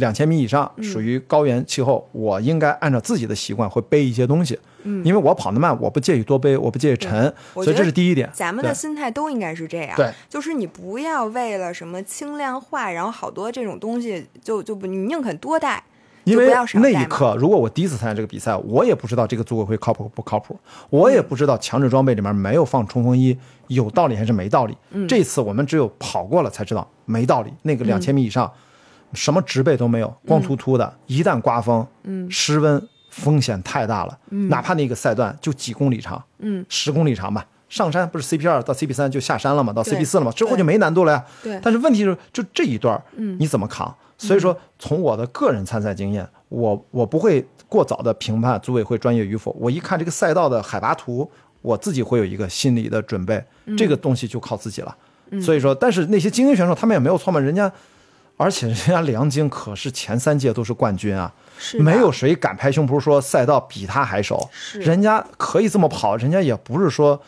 [0.00, 8.28] 两千米以上，嗯属于高原气候，我应该按照自己的习惯会背一些东西，嗯因为我跑得慢，我不介意多背，我不介意沉，所以这是第一点。
[8.32, 15.84] 咱们的心态都应该是这样，对，就是你不要为了什么轻量化，然后好多这种东西就就不，你宁肯多带，
[16.24, 20.58] 因为那一刻，如果我第一次参加这个比赛，我也不知道这个组委会靠谱不靠谱，
[20.88, 23.36] 我也不知道强制装备里面没有放冲锋衣
[23.68, 24.76] 有道理还是没道理。
[24.90, 27.52] 嗯这次我们只有跑过了才知道没道理。
[27.62, 28.50] 那个两千米以上，
[29.12, 34.18] 什么植被都没有，光秃秃的，一旦刮风、嗯失温，风险太大了。
[34.48, 37.46] 哪怕那个赛段就几公里长，嗯，十公里长吧。
[37.68, 41.24] 上山不是 CP 二到 CP 三就下山了嘛，到 CP 四了嘛，之后就没难度了呀。
[41.42, 43.94] 对但是问题是，就这一段，嗯你怎么扛？
[44.18, 49.56] 所以说，从我的个人参赛经验，我我不会过早的评判组委会专业与否。
[49.58, 51.30] 我一看这个赛道的海拔图，
[51.62, 54.96] 我自己会有一个心理的准备，嗯这个东西就靠自己了。
[55.40, 57.70] 所以说，但是那些精英选手他们也没有错嘛，人家，
[58.40, 64.80] 而且人家梁晶可是前三届都是冠军啊，是没有谁敢拍胸脯说赛道比他还熟，是。
[64.80, 67.20] 人家可以这么跑，人家也不是说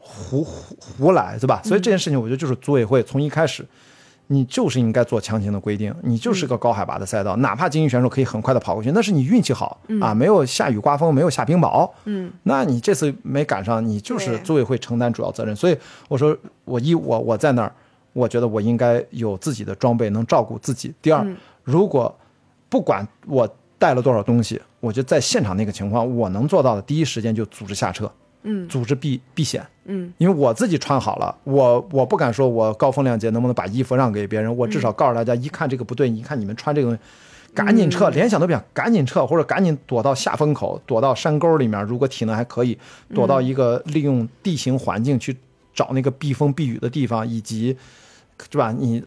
[0.00, 1.62] 胡胡胡来，对吧？
[1.62, 3.64] 所以这件事情，我觉得就是组委会从一开始，
[4.26, 15.54] 你就是应该做强行的规定，你就是个高海拔的赛道，哪怕精英选手可以很快的跑过去，那是你运气好、啊，没有下雨刮风，没有下冰雹，嗯，那你这次没赶上，你就是组委会承担主要责任。
[15.54, 17.72] 所以我说，我一我我在那儿，
[18.16, 20.90] 我觉得我应该有自己的装备，能照顾自己。
[21.02, 21.36] 第二，嗯。
[21.62, 22.12] 如果
[22.70, 23.46] 不管我
[23.78, 28.10] 带了多少东西，我就在现场那个情况，我能做到的，第一时间就组织下车，
[28.44, 28.66] 嗯。
[28.68, 29.62] 组织避避险。
[29.84, 30.10] 嗯。
[30.16, 37.02] 因为我自己穿好了，我我不敢说我高风亮节能不能把衣服让给别人，我至少告诉大家，一看这个不对，你一看你们穿这个东西，
[37.54, 42.78] 赶紧撤，联想都不想，赶紧撤，或者赶紧躲到下风口，躲到山沟里面，如果体能还可以，
[43.14, 45.36] 躲到一个利用地形环境去
[45.74, 47.76] 找那个避风避雨的地方，以及，
[48.50, 48.72] 是吧？
[48.72, 49.02] 你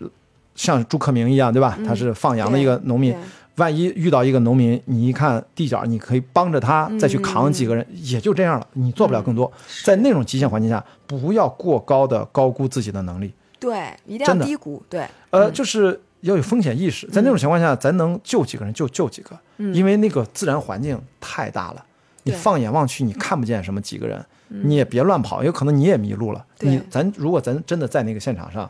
[0.55, 1.77] 像朱克明一样，对吧？
[1.85, 3.19] 他是放羊的一个农民对，
[3.55, 9.49] 万一遇到一个农民，你一看地角，你可以帮着他再去扛几个人，也就这样了，你做不了更多。
[9.83, 17.07] 在那种极限环境下，不要过高的高估自己的能力，对，一定要低估，对，呃，就是要有风险意识。
[17.07, 21.85] 在那种情况下，咱能救几个人就救几个，因为那个自然环境太大了，
[22.23, 26.45] 你放眼望去，你看不见什么几个人，你也别乱跑，有可能你也迷路了。
[26.59, 28.69] 你咱如果咱真的在那个现场上。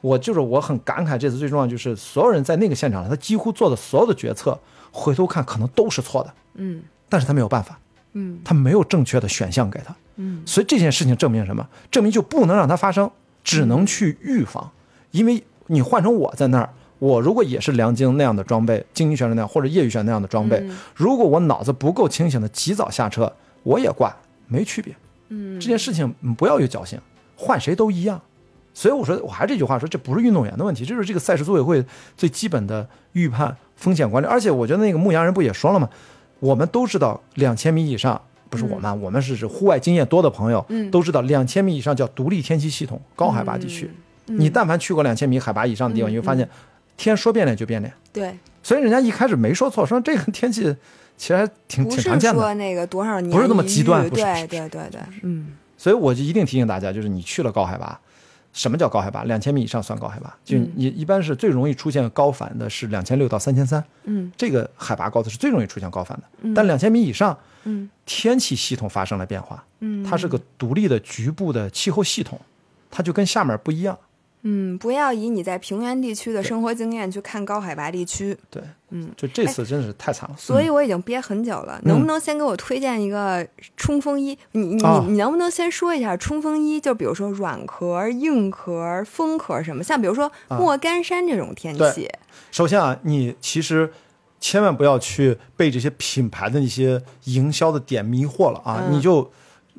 [0.00, 4.58] 我就是我很感慨，这次最重要就是所有人在那个现场上，他几乎做的所有的决策，
[4.90, 6.82] 回头看可能都是错的，嗯。
[7.08, 7.78] 但是他没有办法，
[8.12, 8.40] 嗯。
[8.44, 10.42] 他没有正确的选项给他，嗯。
[10.46, 11.68] 所以这件事情证明什么？
[11.90, 13.10] 证明就不能让它发生，
[13.44, 14.70] 只能去预防。
[15.10, 20.76] 因为你换成我在那儿，我如果也是梁晶那样的装备，精英选手那样或者业余选手那样的装备，嗯。
[20.94, 23.32] 如果我脑子不够清醒的及早下车，
[23.64, 24.94] 我也挂，没区别。
[25.28, 25.60] 嗯。
[25.60, 26.98] 这件事情嗯不要有侥幸，
[27.36, 28.22] 换谁都一样。
[28.72, 31.84] 所以我说，我还是这句话说，这不是运动员的问题，这是这个赛事组委会
[32.16, 34.26] 最基本的预判风险管理。
[34.26, 35.88] 而且我觉得那个牧羊人不也说了吗？
[36.38, 43.90] 我们都知道两千米以上，不是我们，我们是指户外经验多的朋友，嗯都知道两千米以上叫独立天气系统，高海拔地区。
[44.26, 46.48] 嗯你但凡去过两千米海拔以上的地方，你会发现
[46.96, 47.92] 天说变脸就变脸。
[48.12, 50.62] 对，所以人家一开始没说错，说这个天气
[51.16, 52.40] 其实还挺挺常见的。
[52.40, 57.98] 说那个多少年不是那么极端对不是不是对对对，嗯所以我就一定提醒大家，就是你去了高海拔，
[58.52, 59.24] 什么叫高海拔？
[59.24, 60.36] 两千米以上算高海拔。
[60.44, 66.52] 就嗯你一般是最容易出现高反的是两千六到三千三，嗯这个海拔高的是最容易出现高反的。
[66.54, 72.40] 但两千米以上，嗯天气系统发生了变化，嗯它是个独立的局部的气候系统，
[72.90, 73.96] 它就跟下面不一样。
[74.42, 78.36] 嗯，不要以你在平原地区的生活经验去看高海拔地区。
[78.48, 80.34] 对，嗯，就这次真是太惨了。
[80.38, 84.38] 所以我已经憋很久了，能不能先给我推荐一个冲锋衣？
[84.52, 86.80] 你你啊你能不能先说一下冲锋衣？
[86.80, 92.08] 就比如说软壳、硬壳、风壳什么，像比如说莫干山这种天对气，
[92.50, 93.92] 首先啊，你其实
[94.40, 98.84] 千万不要去被这些品牌的那些营销的点迷惑了啊！
[98.86, 99.30] 嗯你就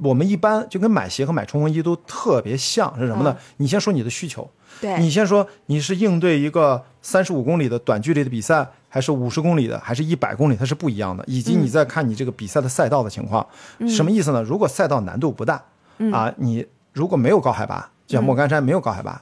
[0.02, 3.36] 我们一般就跟买鞋和买冲锋衣都特别像，是什么呢？
[3.38, 3.44] 嗯。
[3.58, 4.50] 你先说你的需求，
[4.80, 11.24] 对，你先说你是应对一个三十五公里的短距离的比赛，还是五十公里的，还是一百公里，它是不一样的。
[11.28, 13.46] 以及你再看你这个比赛的赛道的情况，
[13.88, 14.42] 什么意思呢？
[14.42, 15.64] 如果赛道难度不大，
[16.12, 19.22] 啊，你如果没有高海拔，就像莫干山没有高海拔，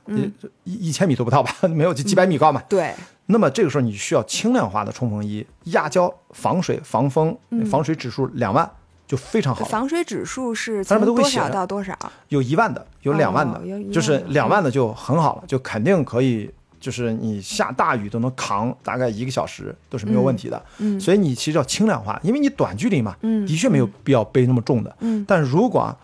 [0.63, 2.93] 一一千米都不到吧， 没有就几百米高嘛，对，
[3.27, 7.37] 那么这个时候你需要轻量化的冲锋衣，压胶、防水、防风，
[7.69, 8.69] 防水指数两万
[9.09, 9.65] 就非常好。
[9.65, 11.97] 防水指数是上从多面都会写到多少？
[12.27, 13.59] 有一万的，有两万的，
[13.91, 16.47] 就是两万的就很好了，就肯定可以，
[16.79, 20.63] 就是你下大雨都能扛大概一个小时都是没有问题的。
[20.77, 24.95] 嗯所以你其实要轻量化，因为你短距离嘛，嗯的确没有必要背那么重的。
[24.99, 25.97] 嗯但如果啊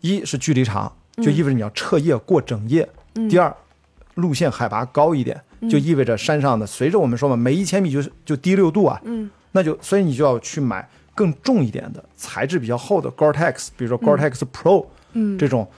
[0.00, 2.84] 一是距离长，就意味着你要彻夜过整夜；
[3.16, 3.52] 嗯第二，
[4.14, 15.68] 路线海拔高一点，就意味着山上的随着我们说嘛，每一千米就是就低六度啊，嗯那就所以你就要去买更重一点的、材质比较厚的 Gore-Tex，比如说 Gore-Tex Pro，嗯这种。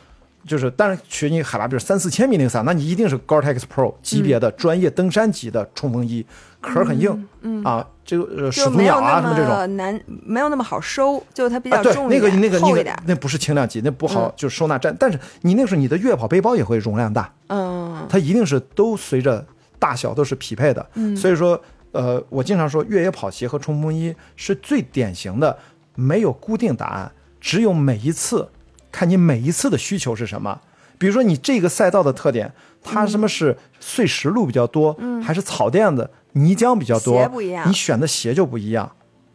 [0.47, 6.23] 就是，但是学你海拔，比如三四千米那个伞，那你一定是 Gore-Tex Pro 级别的专业登山级的冲锋衣，
[6.61, 7.27] 壳很硬，
[7.65, 12.95] 啊，这个呃始祖鸟啊什么这种，么难，没有那么好收，就它比较重那个那个那个。
[13.07, 14.95] 那不是轻量级，那不好嗯就收纳站。
[15.01, 19.43] 但是你那个时候你的越野跑背包也会容量大，嗯它一定是都随着
[19.79, 20.87] 大小都是匹配的。
[20.93, 21.59] 嗯所以说，
[21.95, 25.57] 呃，我经常说越野跑鞋和冲锋衣是最典型的，
[25.95, 28.51] 没有固定答案，只有每一次
[28.91, 30.61] 看你每一次的需求是什么。
[30.99, 32.53] 比如说你这个赛道的特点，
[32.83, 38.91] 它什么是碎石路比较多，还是草垫子、泥浆比较多，嗯鞋不一样你选的鞋就不一样，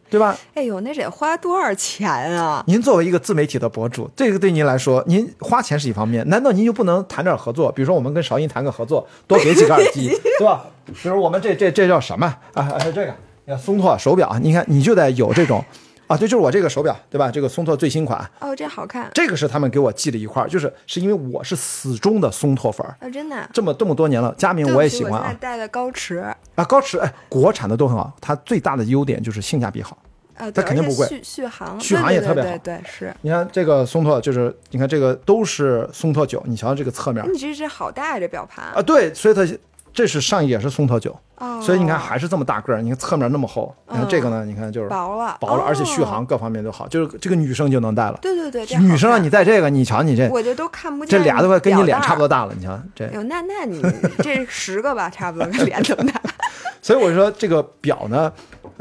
[0.10, 0.38] 对吧？
[0.56, 2.63] 哎呦，那得花多少钱啊？
[2.67, 7.72] 您作为一个自媒体的博主，这个对您来说，您花钱是一方面，难道您就不能谈点合作？
[7.72, 10.65] 比如说我们跟韶音谈个合作，多给几个耳机， 对吧？
[10.86, 12.63] 比如我们这这这叫什么啊？
[12.63, 13.13] 啊，这个，
[13.45, 15.63] 你看松拓手表，你看你就得有这种
[16.10, 17.30] 啊，对，就是我这个手表，对吧？
[17.30, 23.48] 这个松拓最新款，哦，这好看这个是他们给我寄的一块儿，就是是因为我是死忠的松拓粉儿，啊，真的。
[23.54, 26.17] 这么这么多年了，佳明我也喜欢啊戴的高驰，
[26.56, 29.95] 啊，高驰哎，国产的都很好，它最大的优点就是性价比好。
[30.34, 33.13] 呃，对，它肯定不贵续续航，续航也特别好对对对，是。
[33.22, 39.45] 你看这个松拓，就是你看这个都是松拓九，你瞧瞧这个侧面你这这好大呀，这表盘啊，对，所以它
[39.93, 48.17] 这是上也是松桃九，哦，所以你看还是这么大个儿，你看侧面那么厚，你看这个呢，你看就是薄了，薄了，而且续哦航各方面都好，就是这个女生就能戴了。
[48.21, 52.45] 对对对，女生让看你戴这个，你瞧你这我这都看不见，这俩都快跟你脸差不多大。
[52.45, 53.10] 了，你瞧这。
[53.12, 53.82] 有，那那你
[54.19, 56.21] 这十个吧，差不多跟脸这么大。
[56.82, 58.32] 所以我说这个表呢，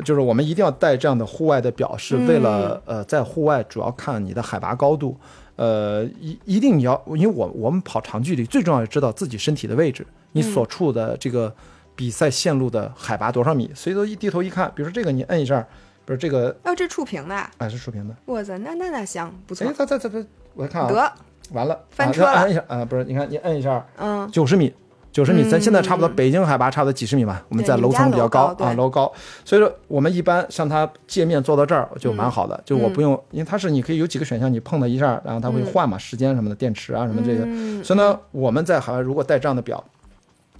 [0.05, 5.19] 就是我们一定要带这样的户外的表，是为了、呃在户外主要看你的海拔高度，
[5.59, 11.53] 呃一一定你要，因为我我们跑长距离最重要是知道自己身体的位置，你所处的这个
[11.97, 15.61] 比赛线路的海拔多少米，所以说一低头一看，比如说这个你摁一下，
[16.05, 19.67] 比如这个哦，这触屏的，哎是触屏的，哇塞，那那那行，不错。
[19.67, 21.13] 哎，它它它它，我看啊，得，
[21.51, 22.31] 完了，啊翻车了。
[22.31, 24.73] 按一下啊，不是，你看你摁一下，嗯，九十米，
[25.11, 26.15] 九十米，咱现在差不多嗯。
[26.15, 29.13] 北京海拔差不多几十米吧，我们在楼层比较楼高啊，楼高，
[29.45, 39.83] 所以说我们一般像它界面做到这儿就蛮好嗯的，就我不用，因为它是你可以有几个选项，你碰它一下，然后它会换嘛，时间什么的，电池啊什么这些，嗯所以呢，我们在海外如果带这样的表，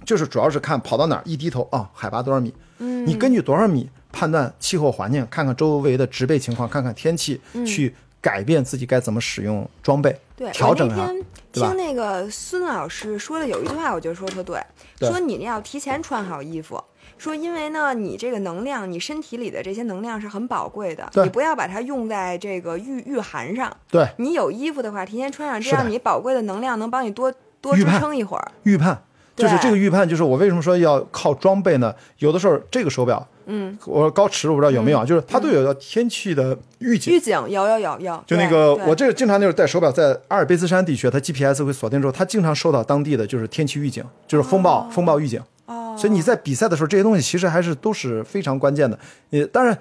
[0.03, 3.05] 就是主要是看跑到哪儿一低头啊，海拔多少米，嗯。
[3.05, 11.09] 你根据多少米判断气候环境，看看周围的植被情况，看看天气，去改变自己该怎么使用装备，嗯对，调整啊
[11.51, 14.61] 听那个孙老师说的有一句话，我觉得说特对，
[14.99, 16.83] 对说你要提前穿好衣服。
[17.17, 23.75] 说，因为呢，你这个能量，你身体里的这些能量是很宝贵的，你不要把它用在这个御御寒上。
[23.91, 28.51] 对，你有衣服的话，提前穿上，这样你宝贵的能量能帮你多多支撑一会儿。
[28.63, 29.03] 预判。
[29.35, 31.93] 就是这个预判，就是我为什么说要靠装备呢？
[32.17, 37.11] 有的时候这个手表，嗯，我高驰我不知道有没有啊，就是它都有天气的预警。
[37.11, 45.41] 预警有有有有，就那个我这个经常就是戴手表在阿尔卑斯山地区，它 GPS 会锁定之后，它经常收到当地的就是天气预警，就是风暴、风暴预警。
[45.65, 48.97] 哦，所以你在比赛的时候，这些东西其实还是都是非常关键的。
[49.31, 49.77] 你当然，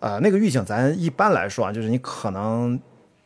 [0.00, 2.78] 啊、那个预警咱一般来说啊，就是你可能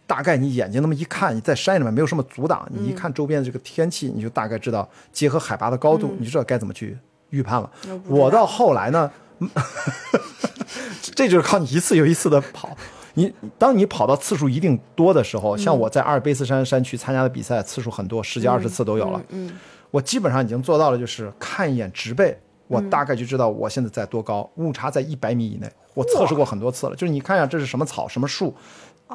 [0.06, 6.96] 大概你眼睛那么一看，你在山里面没有什么阻挡，你一看周边的这个天气，你就大概知道，结合海拔的高度，你就知道该怎么去
[7.30, 7.70] 预判了。
[8.06, 9.10] 我到后来呢，
[11.14, 12.76] 这就是靠你一次又一次的跑。
[13.14, 19.22] 你当你跑到次数一定多的时候，像我在阿尔卑斯山山区参加的比赛次数很多，十几二十次都有了。
[19.30, 19.50] 嗯，
[19.90, 25.66] 我基本上已经做到了，就是看一眼植被，我大概就知道我现在在多高，误差在一百米以内。
[25.94, 28.54] 我测试过很多次了，就是你看一下这是什么草、什么树，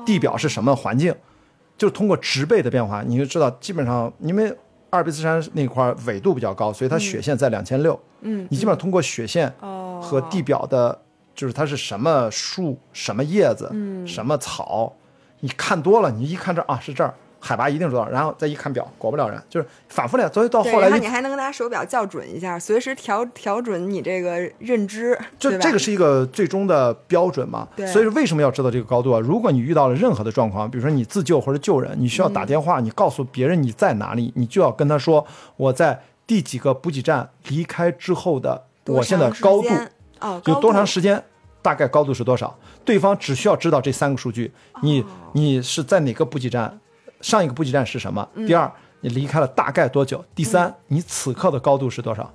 [0.03, 1.13] 地表是什么环境，
[1.77, 4.49] 就是通过植被的变化，你就知道基本上因为
[4.89, 7.99] 阿尔卑斯山那块纬度比较高，所以它雪线在两千六。
[8.21, 10.99] 嗯，你基本上通过雪线哦和地表的，
[11.35, 14.93] 就是它是什么树、什么叶子、嗯什么草，
[15.41, 27.67] 你看多了，你一看这儿啊是这儿，海拔一定知道，然后再一看表，果不了然，就是反复练，所以到，后来就然后你还能拿手表校准一下，随时调调准你这个认知，就这这个是一个最终的标准嘛？
[27.75, 29.19] 对所以说为什么要知道这个高度啊？
[29.19, 35.25] 如果你遇到了任何的状况，比如说你自救或者救人，你需要打电话，你告诉别人你在哪里，你就要跟他说
[35.57, 39.69] 我在第几个补给站离开之后的多我现在高度
[40.19, 41.23] 哦，有多长时时间，
[41.61, 46.79] 大概高度是多少，对方只需要知道这三个数据，你你是在哪个补给站，
[47.21, 48.27] 上一个补给站是什么？
[48.47, 50.23] 第二，你离开了大概多久？
[50.35, 52.31] 第三，你此刻的高度是多少？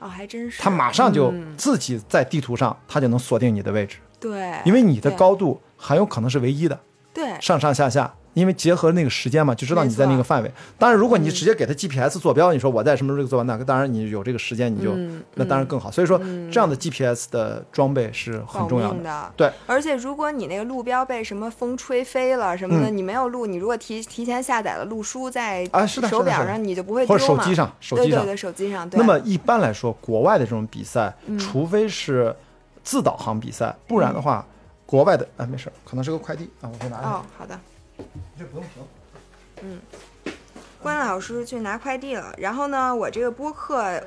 [0.00, 6.78] 哦，还真是，他马上就嗯自己在地图上，他就能锁定你的位置，对，因为你的高度很有可能是唯一的，
[7.12, 10.52] 对上上下下，因为结合那个时间嘛，就知道你在那个范围。
[10.78, 15.90] 当然，如果你直接给他 GPS 坐标，你说我在什么时候坐完，那当然你有这个时间，你就嗯那当然更好。
[15.90, 16.18] 所以说，
[16.52, 19.02] 这样的 GPS 的装备是很重要的。
[19.02, 19.32] 的。
[19.36, 28.20] 对，而且如果你那个路标被什么风吹飞了什么的，你没有录，你如果提提前下载了路书在嗯啊是的手表上，你就不会或丢嘛者手机上，手机上。
[28.20, 28.88] 对对对，手机上。
[28.90, 32.34] 对那么一般来说，国外的这种比赛，嗯除非是
[32.82, 34.44] 自导航比赛，不然的话，
[34.84, 37.58] 国外的啊没事，可能是个快递啊，我可以拿一下，哦，好的。
[38.38, 38.82] 这不用停。
[39.62, 39.80] 嗯
[40.82, 43.98] 关老师去拿快递了，然后呢，我这个播客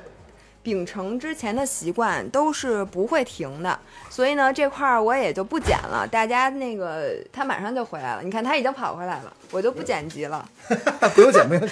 [0.62, 3.76] 秉承之前的习惯，都是不会停的，
[4.08, 6.06] 所以呢，这块儿我也就不剪了。
[6.06, 10.48] 大家那个他马上就回来了，你看他已经跑回来了，我就不剪辑了。
[11.16, 11.70] 不用剪，不用剪。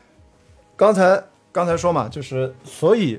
[0.76, 3.18] 刚才刚才说嘛，就是所以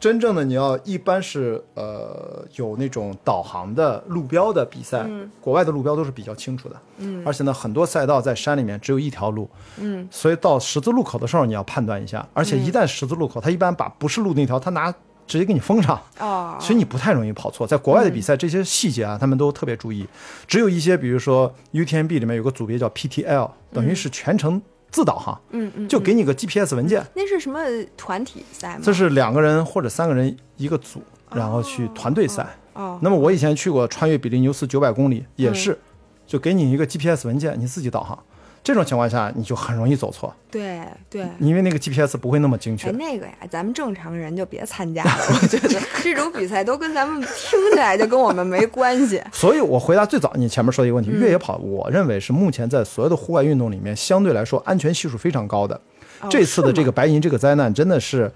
[0.00, 5.04] 真正的你要一般是呃有那种导航的路标的比赛，
[5.40, 14.92] 国外的路标都是比较清楚的，嗯而且呢很多赛道在山里面只有一条路，嗯，所以到十字路口的时候你要判断一下，而且一旦十字路口，他一般把不是路那条，他拿
[15.26, 17.66] 直接给你封上，哦，所以你不太容易跑错。
[17.66, 20.06] 在国外的比赛，这些细节啊，他们都特别注意。
[20.46, 27.04] 只有一些，比如说 UTMB 里面有个组别叫 PTL，等于是全程自导航，嗯嗯，就给你个 GPS 文件。
[27.14, 27.60] 那是什么
[27.96, 28.80] 团体赛吗？
[28.82, 32.46] 这是两个人或者三个人一个组，然后去团队赛。
[32.74, 35.78] 哦，那么我以前去过穿越比利牛斯九百公里，也是，
[36.26, 38.18] 就给你一个 GPS 文件，你自己导航。
[38.62, 41.26] 这种情况下，你就很容易走错，对对。
[41.38, 42.92] 因为那个 GPS 不会那么精确哎，。
[42.92, 45.10] 那个呀，咱们正常人就别参加了。
[45.42, 49.22] 我觉得这种比赛都跟咱们听起来就跟我们没关系。
[49.32, 55.74] 所以我回答最早你前面说的一个问题，嗯越野跑，我认为是目前在所有的户外运动里面相对来说安全系数非常高的。
[56.20, 58.30] 哦这次的这个白银这个灾难真的是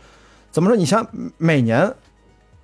[0.50, 0.76] 怎么说？
[0.76, 1.06] 你像
[1.36, 1.92] 每年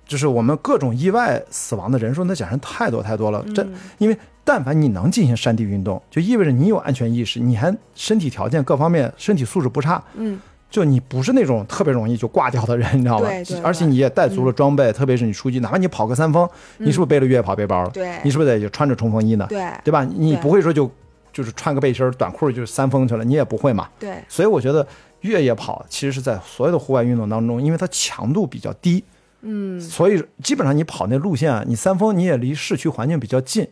[0.07, 3.45] 就是我们各种意外死亡的人数，那简直太多太多了。
[3.53, 4.17] 这嗯因为
[4.51, 10.41] 但凡你能进行山地运动，就意味着你有安全意识，你还身体条件各方面身体素质不差，嗯，
[10.71, 13.59] 就你不是那种特别容易就挂掉的人，你知道吧对对？
[13.59, 17.91] 而且你也带足了装备，特别是你出去，哪怕你跑个三峰，你是不是背了越野跑背包了？
[17.91, 19.45] 对你是不是得就穿着冲锋衣呢？
[19.47, 20.03] 对对吧？
[20.03, 20.89] 你不会说就
[21.31, 23.87] 就是穿个背心短裤就三峰去了，你也不会嘛。
[23.99, 24.83] 对，所以我觉得
[25.21, 29.03] 越野跑其实是在所有的户外运动当中，因为它强度比较低，
[29.41, 33.67] 嗯，所以基本上你跑那路线啊，你三峰你也离市区环境比较近，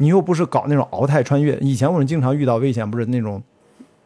[0.00, 1.56] 你又不是搞那种鳌太穿越。
[1.60, 3.42] 以前我们经常遇到危险，不是那种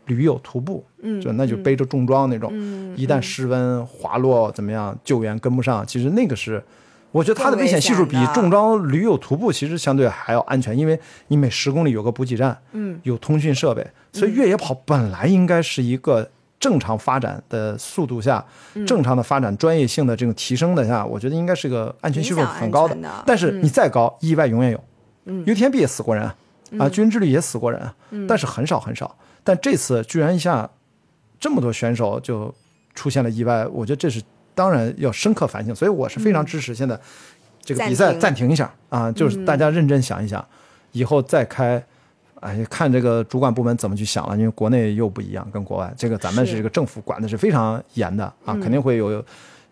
[0.07, 6.63] 驴友徒步，嗯就那就背着重装那种，嗯一旦失温滑落怎么样，救援跟不上，其实那个是。
[7.13, 16.29] 我觉得它的危危险系数比重装驴友徒步其实相对还要安全，因为你每十公里有个补给站，嗯，有通讯设备，所以越野跑本来应该是一个
[16.59, 24.81] 正常发展的速度下，嗯正常的发展专业性的这种提升的下，我觉得应该是个安全系数很高的但是你再高，意外永远有。
[25.25, 25.45] 嗯。
[25.45, 26.35] UTMB 也死过人啊，
[26.79, 27.95] 啊，军之旅也死过人啊，
[28.29, 29.17] 但是很少很少。
[29.43, 30.69] 但这次居然一下
[31.39, 32.55] 这么多选手就
[32.95, 34.23] 出现了意外，我觉得这是
[34.55, 36.99] 当然要深刻反省，所以我是非常支持现在
[37.61, 38.51] 这个比赛暂停。
[38.51, 40.45] 一下啊，就是大家认真想一想，
[40.93, 41.85] 以后再开。
[42.41, 46.57] 哎，看这个主管部门怎么去想了，因为国内又不一样，跟国外这个咱们是是。
[46.59, 48.61] 这个政府管的是非常严的啊，嗯。
[48.61, 49.25] 肯定会有，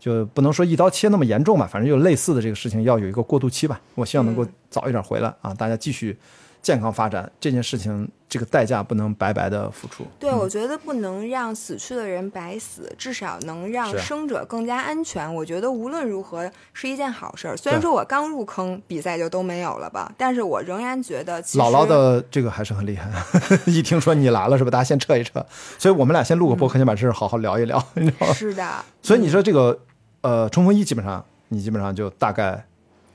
[0.02, 3.80] 就不能说一刀切那么严重吧，反正就类似的这个事情要有一个过渡期吧。
[3.94, 6.18] 我希望能够嗯早一点回来啊，大家继续
[6.60, 10.04] 健康发展，这件事情这个代价不能白白的付出。
[10.18, 15.32] 对，我觉得不能让死去的人白死，至少能让生者更加安全。
[15.32, 17.56] 我觉得无论如何是一件好事儿。
[17.56, 23.08] 虽然说我刚入坑，比赛就都没有了吧，但是我仍然觉得姥姥的这个还是很厉害，
[23.66, 24.70] 一听说你来了是吧？
[24.72, 25.46] 大家先撤一撤，
[25.78, 28.32] 所以我们俩先录个播客，先把这事儿好好聊一聊，你知道吗？
[28.34, 28.84] 是的。
[29.00, 29.78] 所以你说这个
[30.22, 32.64] 呃冲锋衣基本上你基本上就大概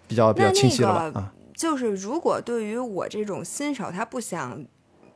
[0.08, 1.02] 比较比较清晰了吧？
[1.06, 4.64] 那个啊，就是如果对于我这种新手，他不想，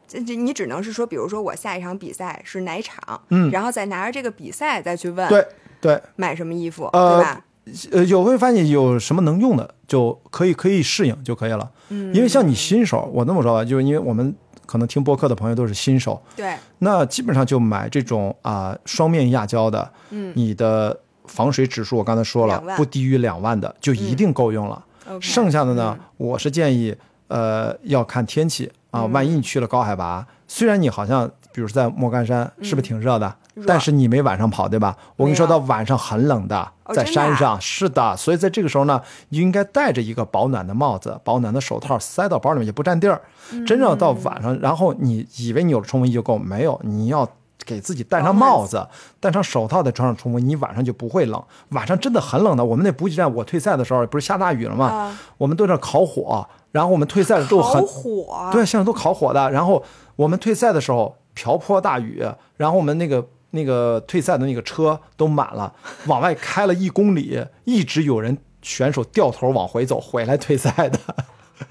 [0.08, 3.52] 这这你只能是说，比如说我下一场比赛是哪场，嗯。
[3.52, 5.46] 然后再拿着这个比赛再去问对
[5.80, 7.46] 对，买什么衣服，呃对吧？
[7.92, 11.72] 呃，有会发现有什么能用的就可以可以适应就可以了。
[11.90, 14.36] 嗯，因为像你新手，我那么说吧，就是因为我们
[14.66, 20.34] 可能听播客的朋友都是新手，对，那基本上就买这种啊、双面压胶的，嗯。
[20.36, 21.00] 你的
[21.32, 24.84] 防水指数我刚才说了不低于两万的就一定够用了。
[25.20, 26.96] 剩下的呢，嗯我是建议
[27.28, 33.28] 呃要看天气啊，嗯万一你去了高海拔，虽然你好像比如说在莫干山是不是挺热的？
[33.28, 34.96] 嗯但是你没晚上跑，对吧？
[35.18, 43.22] 我跟你说，到晚上很冷的，在山上、是的，所以在这个时候呢，你应该戴着一个保暖的帽子、保暖的手套，塞到包里面也不占地儿。
[43.52, 47.28] 嗯真正到晚上，然后你以为你有了冲锋衣就够，没有，你要
[47.66, 48.88] 给自己戴上帽子，
[49.20, 51.44] 戴上手套，在床上冲锋衣，你晚上就不会冷。
[51.70, 52.64] 晚上真的很冷的。
[52.64, 54.86] 我们那补给站，我退赛的时候不是下大雨了吗？
[54.88, 59.50] 啊，我们都在烤火，然后我们退赛的时候很烤火，对，现在都烤火的。
[59.52, 59.84] 然后
[60.16, 62.24] 我们退赛的时候瓢泼大雨，
[62.58, 65.74] 然后我们那个那个退赛的那个车都满了，
[66.08, 71.00] 往外开了一公里，一直有人选手掉头往回走，回来退赛的。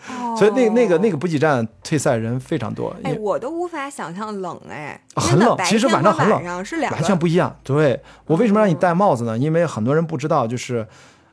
[0.08, 7.54] 哦所以那那个那个补给站退赛人非常多，哎，我都无法想象冷哎，很冷其实晚上很冷是两完全不一样。
[7.62, 9.36] 对我为什么让你戴帽子呢？
[9.36, 10.86] 因为很多人不知道，就是，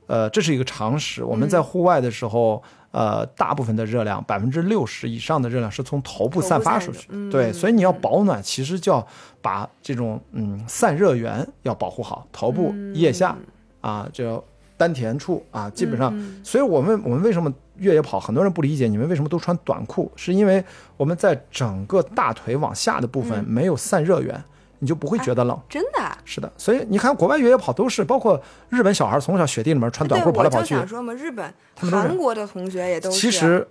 [0.07, 1.23] 呃，这是一个常识。
[1.23, 7.07] 我嗯们在户外的时候，呃，大部分的热量，百分之六十以上的热量是从头部散发出去。
[7.11, 9.05] 嗯对，所以你要保暖，其实就要
[9.41, 13.35] 把这种嗯散热源要保护好，头部、腋下
[13.81, 14.43] 啊，就
[14.75, 16.11] 丹田处啊，基本上。
[16.13, 20.63] 嗯所以我们我们为什么越野跑，很多人不理解你们为什么都穿短裤，是因为
[20.95, 24.43] 我们在整个大腿往下的部分嗯没有散热源，
[24.79, 25.59] 你就不会觉得冷。
[25.69, 26.17] 真的啊。
[26.25, 33.19] 是的，所以你看国外越野跑都是，包括日本小孩从小雪地里面穿短裤跑来跑去，我想说嘛，日本、韩国的同学也都是。
[33.19, 33.67] 其实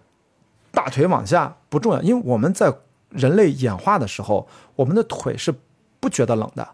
[0.70, 2.72] 大腿往下不重要，因为我们在
[3.10, 5.54] 人类演化的时候，我们的腿是
[6.00, 6.68] 不觉得冷的。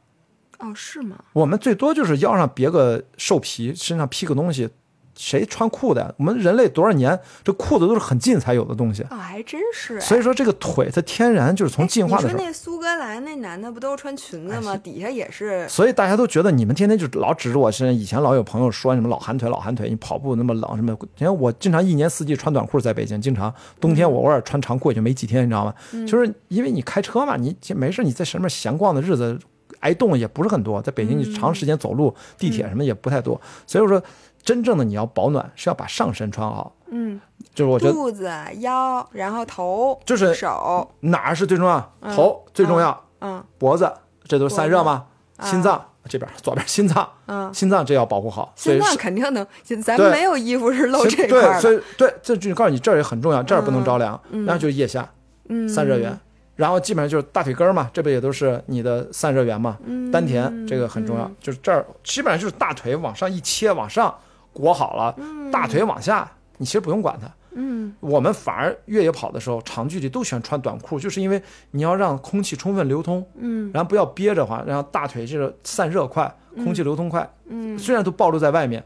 [0.58, 1.16] 哦，是吗？
[1.32, 4.68] 我们最多就是腰上别个兽皮，身上披个东西。
[5.14, 6.12] 谁穿裤子呀？
[6.16, 9.02] 我们人类多少年，这裤子都是很近才有的东西。
[9.04, 10.00] 哦，还真是。
[10.00, 12.32] 所以说，这个腿它天然就是从进化的时候。
[12.32, 14.76] 你说那苏格兰那男的不都穿裙子吗？
[14.76, 15.68] 底下也是。
[15.68, 17.94] 所以大家都觉得你们天天就老指着我身上。
[17.94, 20.96] 以前老有朋友说什么老寒腿，老寒腿，你跑步那么冷什么？
[21.18, 25.74] 你看我经常一年四季穿短裤，在北京经常冬天我偶尔穿长裤也就没几天，你知道吗？
[26.06, 29.38] 就是因为你开车嘛，你没事你在什么闲逛的日子
[29.80, 30.80] 挨冻也不是很多。
[30.80, 34.02] 在北京你长时间走路，地铁什么也不太多，所以说。
[34.42, 36.74] 真正的你要保暖，是要把上身穿好。
[36.90, 37.20] 嗯，
[37.54, 41.92] 就是我觉得肚子、腰，然后头，就是手哪儿是最重要？
[42.14, 43.04] 头最重要。
[43.20, 43.90] 嗯，脖子，
[44.24, 45.06] 这都是散热吗？
[45.42, 48.52] 心脏这边左边心脏，嗯，心脏这要保护好。
[48.56, 49.46] 心脏肯定能，
[49.82, 51.28] 咱们没有衣服是露这块。
[51.28, 54.20] 对，所以对，这就告诉你这儿也很重要，这儿不能着凉。
[54.30, 55.08] 然后就是腋下，
[55.48, 56.18] 嗯，散热源。
[56.56, 59.78] 然后基本上就是大腿根儿嘛，这不也都是你的散热源嘛？
[59.84, 64.14] 嗯丹田这个很重要，就是这儿基本上就是大腿往上一切往上。
[64.52, 65.16] 裹好了，
[65.50, 67.30] 大腿往下，你其实不用管它。
[67.54, 71.42] 嗯，我们反而越野跑的时候，长距离都喜欢穿短裤，就是因为
[71.72, 73.22] 你要让空气充分流通。
[73.36, 77.30] 嗯，然后不要憋着话，让大腿就是散热快，空气流通快。
[77.48, 78.82] 嗯，虽然都暴露在外面，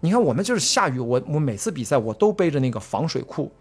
[0.00, 3.52] 你看我们就是下雨，我我每次比赛我都背着那个防水裤，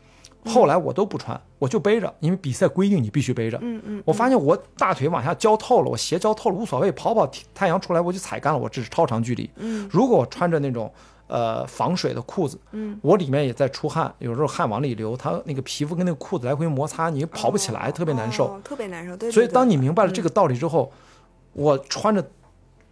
[0.46, 3.60] 后来我都不穿，我就背着，因为比赛规定你必须背着。
[3.62, 9.50] 嗯嗯，我发现我大腿往下浇透了，我鞋浇透了无所谓，跑跑太阳出来我就踩干了，我只是超长距离。
[9.58, 10.90] 嗯，如果我穿着那种。
[11.32, 19.16] 呃，防水的裤子，嗯，我里面也在出汗，有时候汗往里流，它那个皮肤跟那个裤子来回摩擦，你跑不起来，特别难受，特别难受。
[19.16, 19.32] 对。
[19.32, 20.92] 所以当你明白了这个道理之后，
[21.54, 22.22] 我穿着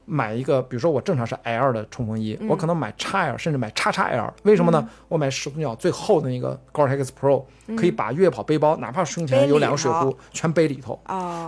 [0.05, 4.89] 买一个，比如说我正常是 L 的冲锋衣，我可能买 XL，甚至买 XXL，为什么呢？
[5.09, 7.43] 我买始祖鸟最厚的那个 Gore-Tex Pro，
[7.75, 10.97] 可以把越野跑背包，哪怕胸前有两个水壶，全背里头。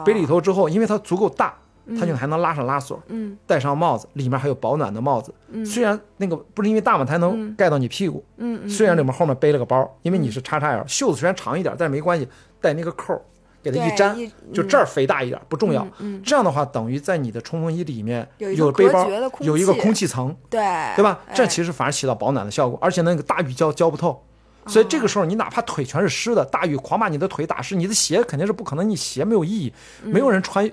[0.03, 1.55] 背里头之后，因为它足够大。
[1.99, 12.27] 它就还能拉上拉锁，嗯，戴上帽子，里面还有保暖的帽子，嗯，虽然那个不是因为大嘛，它能盖到你屁股，嗯虽然里面后面背了个包，因为你是叉叉 L，袖子虽然长一点，但是没关系，
[12.59, 13.19] 带那个扣，
[13.63, 14.15] 给它一粘，
[14.53, 19.07] 就这儿肥大一点不重要，嗯，这样的话等于在你的冲锋衣里面有背包，
[19.39, 20.61] 有一个空气层，对，
[20.95, 21.19] 对吧？
[21.33, 24.23] 这其实反而起到保暖的效果，而且那个大雨浇浇不透，
[24.67, 29.73] 所以这个时候你哪怕腿全是湿的，大雨狂把你的腿打湿，你的鞋肯定是不可能，你鞋没有意义，
[30.03, 30.69] 没有人穿。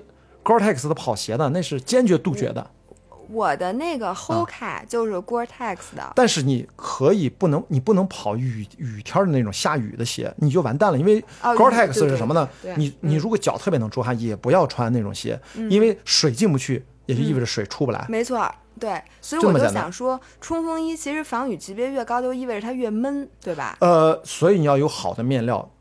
[0.49, 2.71] Gore-Tex 的跑鞋的那是坚决杜绝的。
[3.31, 6.11] 我的那个 Hoka 就是 Gore-Tex 的。
[6.15, 10.97] 但是你可以不能，你不能跑雨雨天的那种下雨的鞋，你就完蛋了。
[10.97, 12.49] 因为 Gore-Tex 是什么呢？
[12.75, 15.39] 你你如果脚特别能出汗，也不要穿那种鞋，
[15.69, 18.03] 因为水进不去，也就意味着水出不来。
[18.09, 18.99] 没错，对。
[19.21, 23.77] 所以我就想说，冲锋衣其实防雨级别越高，就意味着它越闷，对吧？
[23.81, 25.71] 呃，所以你要有好的面料。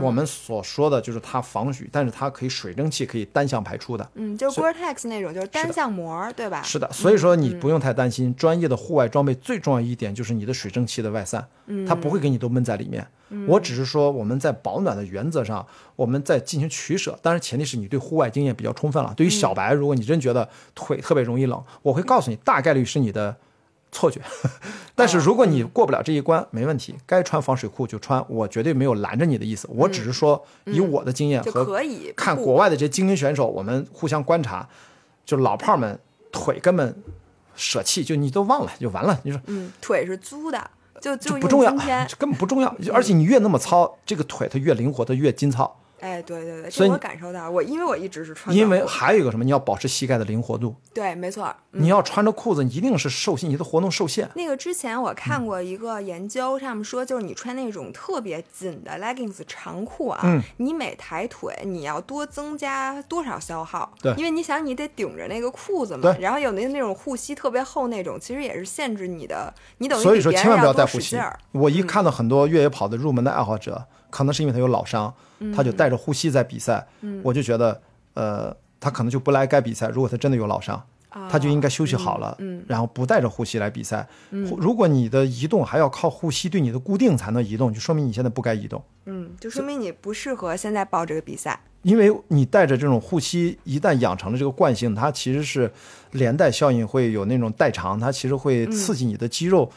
[0.00, 4.08] 我们所说的就是它防水，但是它可以水蒸气可以单向排出的。
[4.14, 6.62] 嗯，就是 Gore-Tex 那种，就是单向膜，对吧？
[6.62, 8.34] 是的，所以说你不用太担心。
[8.34, 11.46] 专业的户外装备最重要一点就是你的水蒸气的外散，
[11.86, 13.06] 它不会给你都闷在里面。
[13.48, 19.12] 我只是说我们在保暖的原则上，我们在进行取舍，当然前提是你对户外经验比较充分了。
[19.16, 23.36] 对于小白，如果你真觉得腿特别容易冷，我会告诉你，大概率是你的。
[23.96, 24.20] 错觉，
[24.94, 31.66] 但是如果你过不了这一关，没问题，该穿防水裤就穿，我绝对没有拦着你的意思，我只是说以我的经验和
[32.14, 34.68] 看国外的这些精英选手，我们互相观察，
[35.24, 35.98] 就老炮们
[36.30, 36.94] 腿根本
[37.54, 39.18] 舍弃，就你都忘了就完了。
[39.22, 40.70] 你说，嗯，腿是租的，
[41.00, 41.70] 就就不重要，
[42.18, 45.80] 根本不重要，而且你越那么糙，这个腿它越灵活，它越筋糙。
[46.00, 50.76] 哎，对对对，所以我感受到，我因为我一直是穿，因为还有一个什么，你要保持膝盖的灵活度。
[50.92, 54.28] 对，没错，你要穿着裤子，一定是受限，你的活动受限。
[54.34, 63.90] 那个之前我看过一个研究，上面说就是你穿那种特别紧的 leggings 长裤啊，你每抬腿你要多增加多少消耗？
[64.02, 71.18] 对，因为你想你得顶着那个裤子嘛，然后有那那种护膝特别厚那种，其实也是限制你的，你等于所以说千万不要带护膝。
[71.52, 73.86] 我一看到很多越野跑的入门的爱好者。
[74.16, 75.12] 可能是因为他有老伤，
[75.54, 76.86] 他就带着护膝在比赛。
[77.22, 77.78] 我就觉得，
[78.14, 79.88] 呃，他可能就不来该比赛。
[79.88, 80.82] 如果他真的有老伤，
[81.30, 82.34] 他就应该休息好了，
[82.66, 84.08] 然后不带着护膝来比赛。
[84.30, 88.82] 如果你的移动还要靠护膝对你的固定才能移动，就说明你现在不该移动。
[89.04, 91.60] 嗯，就说明你不适合现在报这个比赛。
[91.82, 95.70] 因为你带着这种护膝，一旦养成了这个惯性，它其实是
[96.12, 99.70] 连带效应，会有那种代偿，它其实会刺激你的肌肉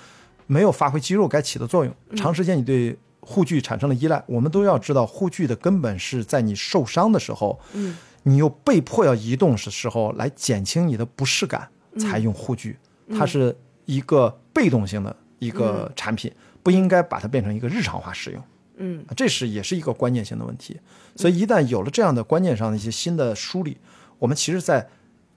[0.47, 1.93] 没有发挥肌肉该起的作用。
[2.15, 2.97] 长时间你对。
[3.29, 11.69] 护具产生了依赖，我们都要知道，护具的根本是在你受伤的时候，嗯，你又被迫要移动的时候来减轻你的不适感，
[11.99, 12.75] 才用护具。
[13.15, 13.55] 它是
[13.85, 18.43] 一个被动性的一个产品，不应该把它变成一个日常化使用。
[18.77, 20.79] 嗯，这是也是一个关键性的问题。
[21.15, 23.77] 所以一旦有了这样的观念上的一些新的梳理，
[24.17, 24.87] 我们其实，在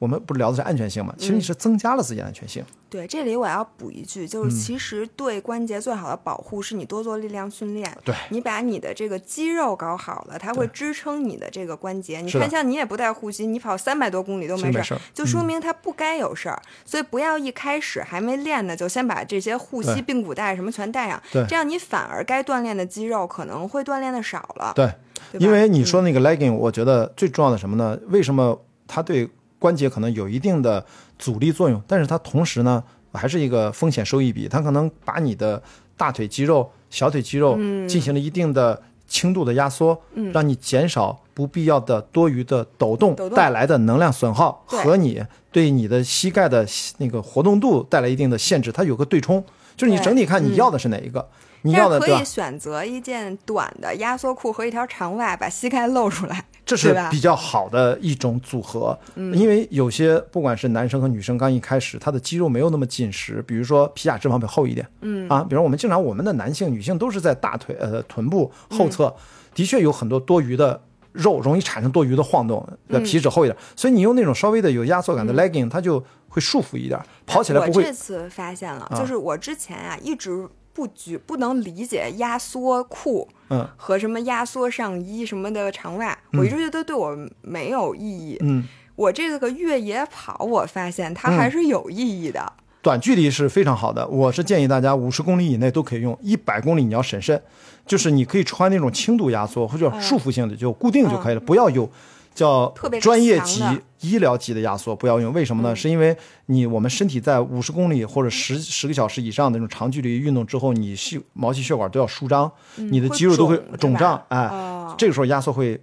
[0.03, 1.15] 我们不是聊的是安全性嘛？
[1.17, 2.65] 其实你是增加了自己的安全性。
[2.91, 7.97] 对，这里我要补一句，就是嗯其实对关节最好的保护是你多做力量训练。
[8.05, 12.21] 对你把你的这个肌肉搞好了，它会支撑你的这个关节。
[12.21, 16.61] 你看，像你也不带护膝，你跑三百多公里都没事儿，是没事就说明它不该有事儿。
[16.85, 24.73] 所以不要一开始还没练呢，就先把这些护膝、髌骨带什么全带上，对这样你反而该锻炼的肌肉可能会锻炼的少了。
[24.75, 24.93] 对，
[25.31, 27.97] 对因为你说那个 legging，我觉得最重要的什么呢？
[28.09, 29.31] 为什么它对
[29.63, 30.85] 关节可能有一定的
[31.21, 32.83] 阻力作用，但是它同时呢，
[33.13, 35.63] 还是一个风险收益比，它可能把你的
[35.97, 37.89] 大腿肌肉、小腿肌肉嗯。
[37.89, 40.03] 进行了一定的轻度的压缩，
[40.33, 46.67] 让你减少不必要的多余的抖动带来的能量损耗和你对你的膝盖的
[46.99, 49.45] 那个活动度带来一定的限制，它有个对冲，
[49.77, 50.57] 就是你整体看你嗯。
[50.57, 51.29] 要的是哪一个，
[51.63, 52.21] 你要的对吧？
[52.21, 52.25] 以？
[52.25, 56.47] 选择一件短的压缩裤和一条长袜，把膝盖露出来。
[56.65, 65.29] 这是比较好的一种组合，因为有些不管是男生和女生，刚一开始他的肌肉没有那么紧实，比如说皮下脂肪比较厚一点，嗯。
[65.29, 69.15] 啊，比如我们经常我们的男性、女性都是在大腿、呃臀部后侧，嗯
[69.55, 70.81] 的确有很多多余的
[71.13, 73.03] 肉，容易产生多余的晃动，呃嗯。
[73.03, 88.37] 皮脂厚一点，所以你用那种稍微的有压缩感的 legging，它就会束缚一点，跑起来不会我这次发现了，就是我之前啊一直不觉不能理解压缩裤嗯和什么压缩上衣什么的长袜，我一直觉得对我没有意义。
[88.41, 88.65] 嗯。
[88.95, 92.53] 我这个越野跑，我发现它还是有意义的。
[92.83, 97.41] 短距离是非常好的，我是建议大家五十公里以内都可以用，一百公里你要审慎，
[97.87, 101.89] 就是你可以穿那种轻度压缩或者束缚性的，就固定就可以了，不要有
[102.35, 103.63] 叫专业级
[104.01, 105.33] 医疗级的压缩，不要用。
[105.33, 105.75] 为什么呢？
[105.77, 106.17] 是因为
[106.47, 115.81] 你我们身体在五十公里或者十十个小时以上的那种长距离运动之后，你细毛细血管都要舒张，你的肌肉都会肿胀，哎，哦这个时候压缩会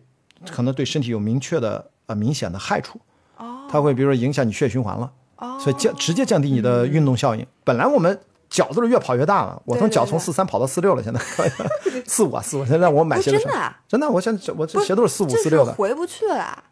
[0.50, 3.00] 可能对身体有明确的呃明显的害处，
[3.38, 5.12] 哦它会比如说影响你血液循环了。
[5.38, 7.46] 哦，所以降直接降低你的运动效应。
[7.64, 8.20] 本来我们
[8.50, 11.20] 脚都是越跑越大嘛，我从脚从四三跑到四六了，现在
[12.06, 12.66] 四五啊四五。
[12.66, 15.74] 现在我买哦鞋真的啊真的，我现在我这鞋都是四五四六的。
[15.74, 16.64] 回不去了。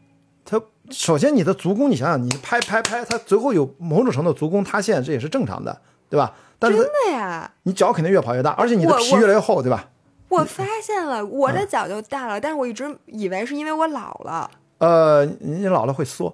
[0.43, 6.33] 它首先你的足弓，你想想，你拍拍拍，它最后有某种程度足弓塌陷，这也是正常的，对吧？
[6.57, 9.89] 但是真的呀，你脚肯定越跑越大，而且你的皮越来越厚，对吧？
[10.29, 14.49] 我发现了，我嗯的脚就大了，但是我一直以为是因为我老了，
[14.79, 16.33] 呃，你老了会缩，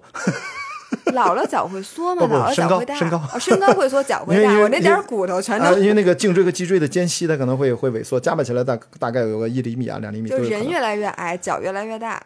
[1.14, 2.22] 老了脚会缩吗？
[2.22, 10.28] 不不老了身脚会大，高身高哦，身高会缩， 脚会大，我那点骨头全啊，都因为那个颈椎和脊椎的间隙它可能会会萎缩，加埋起来大大概有个一厘米啊两厘米。
[10.28, 12.22] 就人越来越矮，脚越来越大。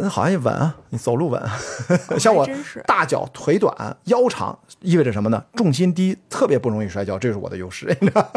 [0.00, 1.42] 嗯，好像也稳啊，你走路稳。
[2.20, 2.48] 像我
[2.86, 5.42] 大脚、腿短、腰长，意味着什么呢？
[5.56, 7.86] 重心低，特别不容易摔跤，这是我的优势。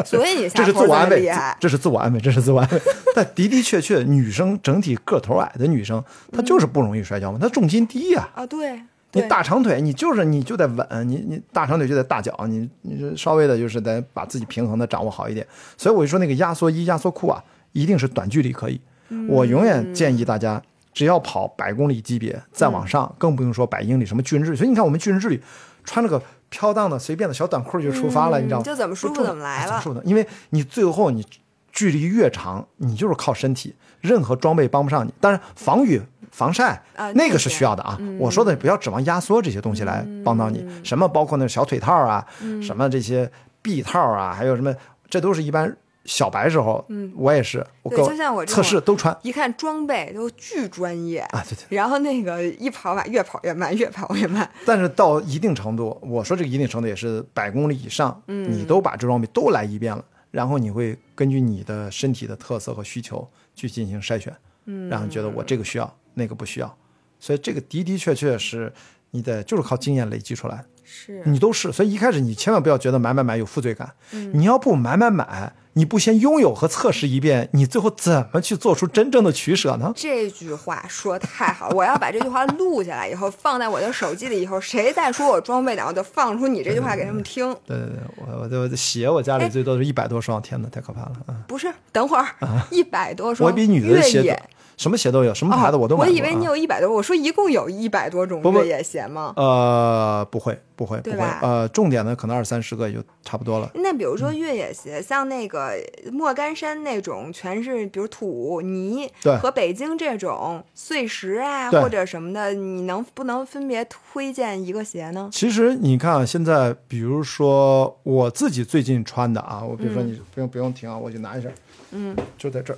[0.03, 2.81] 所以你这是自我安慰这是自我安慰，这是自我安慰。
[3.13, 8.81] 但的的确确，女生整体个头矮的女生，她就是不容易摔跤嘛，她重心低呀、啊，对，
[9.13, 15.45] 你大长腿，你就是你就得稳，你你大长腿就得大脚，你你这稍微的就是得把自己平衡的掌握好一点。
[15.77, 17.43] 所以我就说那个压缩衣、压缩裤啊，
[17.73, 18.79] 一定是短距离可以。
[19.27, 20.61] 我永远建议大家，
[20.93, 24.57] 只要跑百公里级别再往上，更不用说百英里什么巨人之旅。
[24.57, 25.41] 所以你看我们巨人之旅
[25.83, 28.63] 穿了个飘荡的随便的小短裤就出发了，你知道吗？
[28.63, 31.25] 就怎么舒服怎么来了因为你最后你
[31.73, 35.13] 距离越长，你就是靠身体，任何装备帮不上你。
[35.19, 36.01] 当然，防雨、
[36.31, 37.99] 防晒、啊那个是需要的啊。
[38.17, 42.25] 我说的不要指望压缩这些东西来帮到你，什么包括那小腿套啊，
[42.61, 43.29] 什么这些
[43.61, 44.73] 臂套啊，还有什么，
[45.09, 45.75] 这都是一般
[46.05, 46.83] 小白时候，
[47.15, 47.91] 我也是，我
[48.33, 51.65] 我测试都穿一看装备都巨专业啊，对对。
[51.77, 54.49] 然后那个一跑吧，越跑越慢，越跑越慢。
[54.65, 64.33] 但是到一定程度，我说这个一定程度也是百公里以上，你都把这装备都来一遍了，然后你会根据你的身体的特色和需求去进行筛选，
[64.65, 66.77] 嗯，然后觉得我这个需要，那个不需要，
[67.19, 68.71] 所以这个的的确确是
[69.11, 73.93] 你得就是靠经验累积出来，是你都是，所以一开始你千万不要觉得买买买有负罪感，
[74.33, 79.93] 你要不买买买，你不先拥有和测试一遍，你最后怎么去做出真正的取舍呢？
[79.95, 87.53] 这句话说太好了，我要把这句话录下来以后放在我的手机里，以后谁再说我装备党，我就放出你这句话给他们听。
[87.65, 91.35] 对对对，我我的我的鞋我家里最多是一百多双，天哪，太可怕了啊！
[91.47, 92.27] 不是，等会儿
[92.69, 94.41] 一百多双，我比女的越鞋。
[94.81, 99.31] 什么鞋都有，什么牌子哦我都我以为你有一百多，我说一共有一百多种越野鞋吗？
[99.35, 103.69] 呃，不会不会不会，呃，重点的可能二三十个也就差不多了。
[103.75, 104.17] 那比如嗯。
[104.17, 105.73] 说越野鞋，像那个
[106.11, 109.37] 莫干山那种，全是比如土泥，对。
[109.37, 115.29] 和北京这种碎石啊或者什么的，你能不能分别推荐一个鞋呢？
[115.31, 121.49] 其实你看啊，现在比如说我自己最近穿的啊，我比如说你不用、不用停啊，我就拿一下，
[121.91, 122.77] 嗯，就在这儿，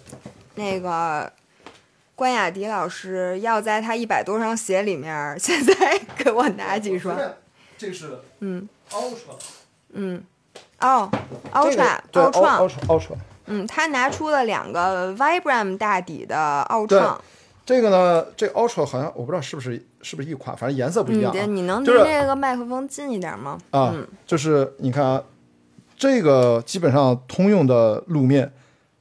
[0.56, 1.32] 那个
[2.16, 7.18] 关雅迪老师要在他一百多双鞋里面， 现在给我拿几双？
[7.78, 9.36] 这个是嗯 Ultra，
[9.94, 10.24] 嗯，
[10.80, 13.16] 哦这个，Ultra 对奥创，Ultra Ultra。
[13.48, 17.20] 嗯，他拿出了两个 Vibram 大底的奥对创。
[17.66, 21.36] 这个呢，这 Ultra 好像我不知道是不是是不是一款，反正颜色不一样、啊。
[21.38, 23.58] 嗯，你能离就是这个麦克风近一点吗？
[23.72, 25.24] 啊，嗯就是你看啊，
[25.98, 28.52] 这个基本上通用的路面，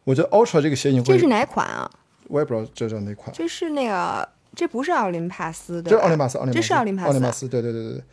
[0.04, 1.90] 我觉得 Ultra 这个鞋你会，这是哪款啊？
[2.32, 8.04] 我也不知道这叫哪款，这是那个，这不是奥林帕斯的，这是奥林帕斯，奥林帕斯，这是奥林帕斯，奥林巴斯，对对对对对，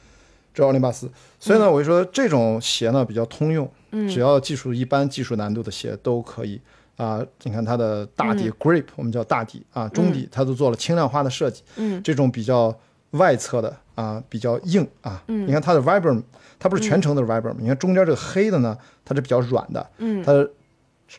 [0.54, 1.10] 这是奥林帕斯。
[1.40, 6.60] 所以呢，我就说这种鞋呢比较通用，嗯只要技术一般、技术难度的鞋都可以。
[6.98, 11.64] 啊，你看它的大嗯底 grip，、我们叫大底啊，中底它都做了轻量化的设计。
[11.78, 12.78] 嗯，这种比较
[13.12, 15.24] 外侧的啊，比较硬啊。
[15.30, 16.22] 嗯你看它的 Vibram，
[16.60, 19.90] 它不是全程都是 Vibram，、你看中间这个黑的呢，它是比较软的。
[20.00, 20.52] 嗯它的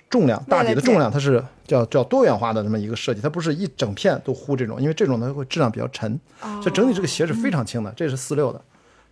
[0.08, 6.18] 重量大底的重量，它是叫叫多元化的这么一个设计，它不是一整片都糊这种，因为这种它会质量比较沉。
[6.40, 8.62] 哦所以整体这个鞋是非常轻的，这是四六的，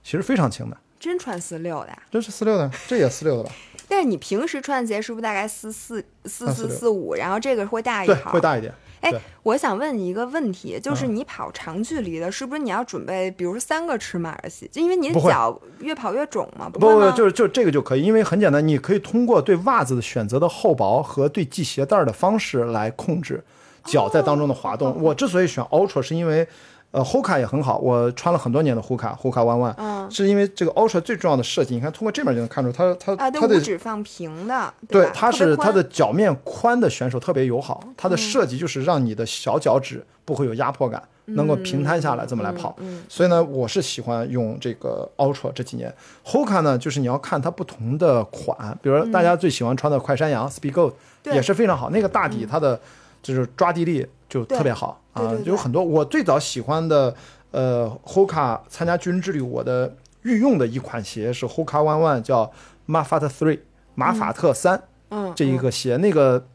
[0.03, 2.03] 其实非常轻的，真穿四六的呀？
[2.11, 3.51] 这是四六的，这也四六的吧？
[3.89, 8.33] 但是你平时穿的鞋是不是大概四四四啊四四五，然后这个会大一对，号？
[8.33, 8.73] 会大一点。
[9.01, 14.69] 哎对，我想问你一个问题，就是嗯你跑长距离的，是不是你要准备，比如说三个尺码的鞋？
[14.73, 16.69] 就因为你的脚越跑越肿嘛？
[16.69, 17.13] 不不，会吗？
[17.17, 23.41] 就是就这个就可以，因为很简单，你可以通过对袜子的选择的厚薄和对系鞋带儿的方式来控制
[23.85, 25.01] 脚在当中的滑动。
[25.01, 26.49] 我之所以选 Ultra，是因为
[26.91, 30.11] 呃 Hoka 也很好，我穿了很多年的 Hoka，Hoka One One，、嗯。
[30.11, 42.75] 是因为这个 Ultra 最重要的设计，你看通过这面就能看出它它啊，它的五指放平的，对吧，它是它的脚面宽的选手特别友好，它的设计就是让你的小脚趾不会有压迫感，能够平摊下来这么来跑。
[42.79, 45.95] 嗯所以呢，我是喜欢用这个 Ultra 这几年。
[46.25, 51.35] Hoka 呢，就是你要看它不同的款，比如说大家最喜欢穿的快山羊 Speed Gold 嗯对。
[51.35, 52.81] 嗯也是非常好，那个大底它的
[53.23, 57.15] 就是抓地力就特别好啊有很多我最早喜欢的
[57.51, 62.53] 呃 Hoka 参加军人之旅，我的御用的一款鞋是 Hoka One One 叫
[62.87, 63.61] Mafat Three
[63.95, 64.83] 马法特三。
[65.11, 66.47] 嗯，这一个鞋，那个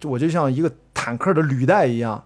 [0.00, 2.20] 就我就像一个坦克的履带一样，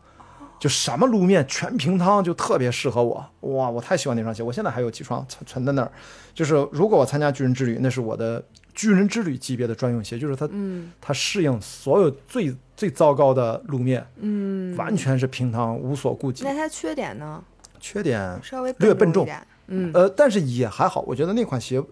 [0.59, 3.22] 就什么路面全平汤，就特别适合我。
[3.40, 5.92] 哇，我太喜欢那双鞋，我现在还有几双存存在那儿。
[6.32, 8.42] 就是如果我参加巨人之旅，那是我的
[8.74, 16.55] 巨人之旅级别的专用鞋，就是它，嗯它适应所有最最糟糕的路面，嗯，完全是平常，无所顾忌那。
[16.55, 17.43] 它缺点呢？
[17.81, 19.29] 缺点稍微略笨重。
[19.66, 21.83] 嗯呃，但是也还好，我觉得那款鞋，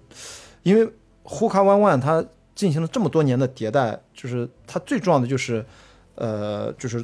[0.63, 0.87] 因为
[1.25, 2.23] Hoka One One 它
[2.55, 5.65] 进行了这么多年的迭代，就是它最重要的就是，
[6.17, 7.03] 呃，就是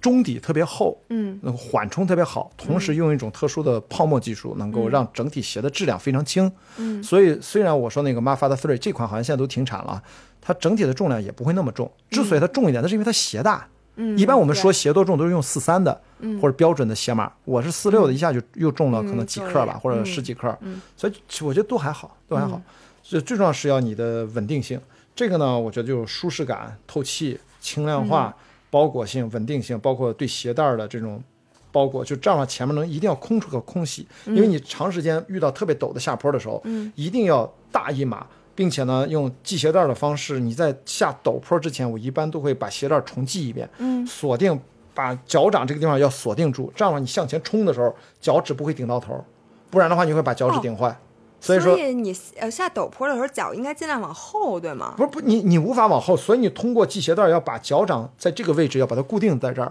[0.00, 6.50] 中底特别厚，嗯那个缓冲特别好，同时用一种特殊的泡沫技术，能够让整体鞋的质量非常轻。
[6.78, 10.02] 嗯所以虽然我说那个 Mafat Three 这款好像现在都停产了，
[10.40, 11.90] 它整体的重量也不会那么重。
[12.10, 13.68] 之所以它重一点，那是因为它鞋大。
[13.96, 17.32] 嗯，一般我们说鞋多重都是用四三的，嗯或者标准的鞋码。
[17.44, 20.56] 我是四六的，一下就又重了可能几克吧，或者嗯十几克。
[20.62, 21.12] 嗯所以
[21.42, 22.60] 我觉得都还好，都还好。
[23.02, 24.80] 所以最重要是要你的稳定性。
[25.14, 28.34] 这个呢，我觉得就是舒适感、透气、轻量化、
[28.74, 31.22] 包裹性、稳定性，包括对鞋带儿的这种
[31.70, 38.26] 包裹，就这样前面能一定要空出个空隙，因为你长时间遇到特别陡的下坡的时候，嗯一定要大一码。
[38.56, 44.60] 并且呢，用系鞋带儿的方式，你在下陡坡之前，我一般都会把鞋带儿重系一遍，嗯锁定，
[44.92, 49.24] 把脚掌这个地方要锁定住，这样你向前冲的时候，脚趾不会顶到头，
[49.70, 50.96] 不然的话你会把脚趾顶坏。
[51.44, 54.94] 所以说，你呃下陡坡的时候，脚应该尽量往后，对吗？
[54.96, 59.70] 不是不，你你无法往后，所以你通过系鞋带要把脚掌在这个位置要把它固定在这儿，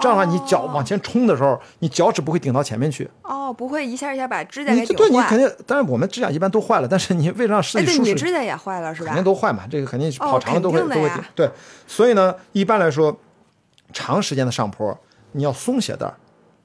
[0.00, 3.08] 这样的话你脚往前冲的时候，你脚趾不会顶到前面去。
[3.22, 5.04] 哦，不会一下一下把指甲你给顶坏。
[5.04, 9.22] 对你肯定，但是我们指甲一般都坏了，但是你为了让身体舒适，指甲也坏了是吧肯定？
[9.22, 11.48] 都坏嘛，这个肯定是跑长了都会、都会对，
[11.86, 13.16] 所以呢，一般来说，
[13.92, 14.98] 长时间的上坡，
[15.30, 16.14] 你要松鞋带儿。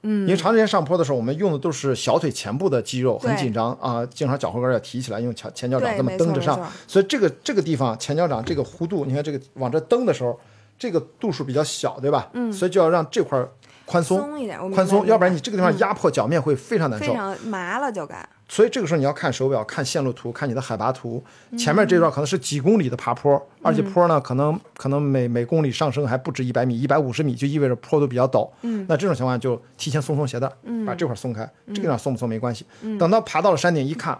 [0.02, 6.70] 嗯，因为长时间上坡的时候，我们用的都是小腿前部的肌肉，很紧张啊，经常脚后跟要提起来，用前前脚掌这么蹬着上。
[6.86, 10.38] 所以这个这个地方前脚掌这个弧度，你看这个往这蹬的时候，
[10.78, 12.30] 这个度数比较小，对吧？
[12.32, 13.50] 嗯，所以就要让这块儿
[13.90, 17.06] 宽松，松一点，宽松，要不然你这个地方压迫脚面会非常难受。
[17.06, 18.24] 非常麻了就该。
[18.48, 21.22] 所以这个时候你要看手表、看线路图、看你的海拔图。
[21.58, 28.48] 前面这段可能是几公里的爬坡，而且坡呢可能可能每每公里上升还不止一百米，一百五十米就意味着坡度比较陡。
[28.62, 30.48] 嗯，那这种情况就提前松松鞋带，
[30.86, 32.64] 把这块松开，这个地方松不松没关系。
[32.98, 34.18] 等到爬到了山顶一看，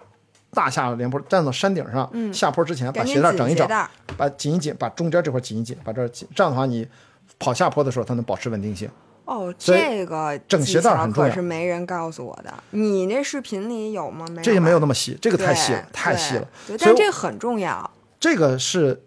[0.52, 3.68] 大下连坡，站到山顶上，下坡之前把鞋带整一整
[4.16, 6.86] 把紧一紧，把中间这块紧一紧，把这紧，这样的话你
[7.38, 8.88] 跑下坡的时候它能保持稳定性。
[9.30, 12.52] 哦，这个整鞋带儿很重要可是没人告诉我的。
[12.70, 14.26] 你那视频里有吗？
[14.28, 14.42] 没有。
[14.42, 16.48] 这些没有那么细，这个太细了，太细了。
[16.66, 17.88] 对，但这个很重要。
[18.18, 19.00] 这个是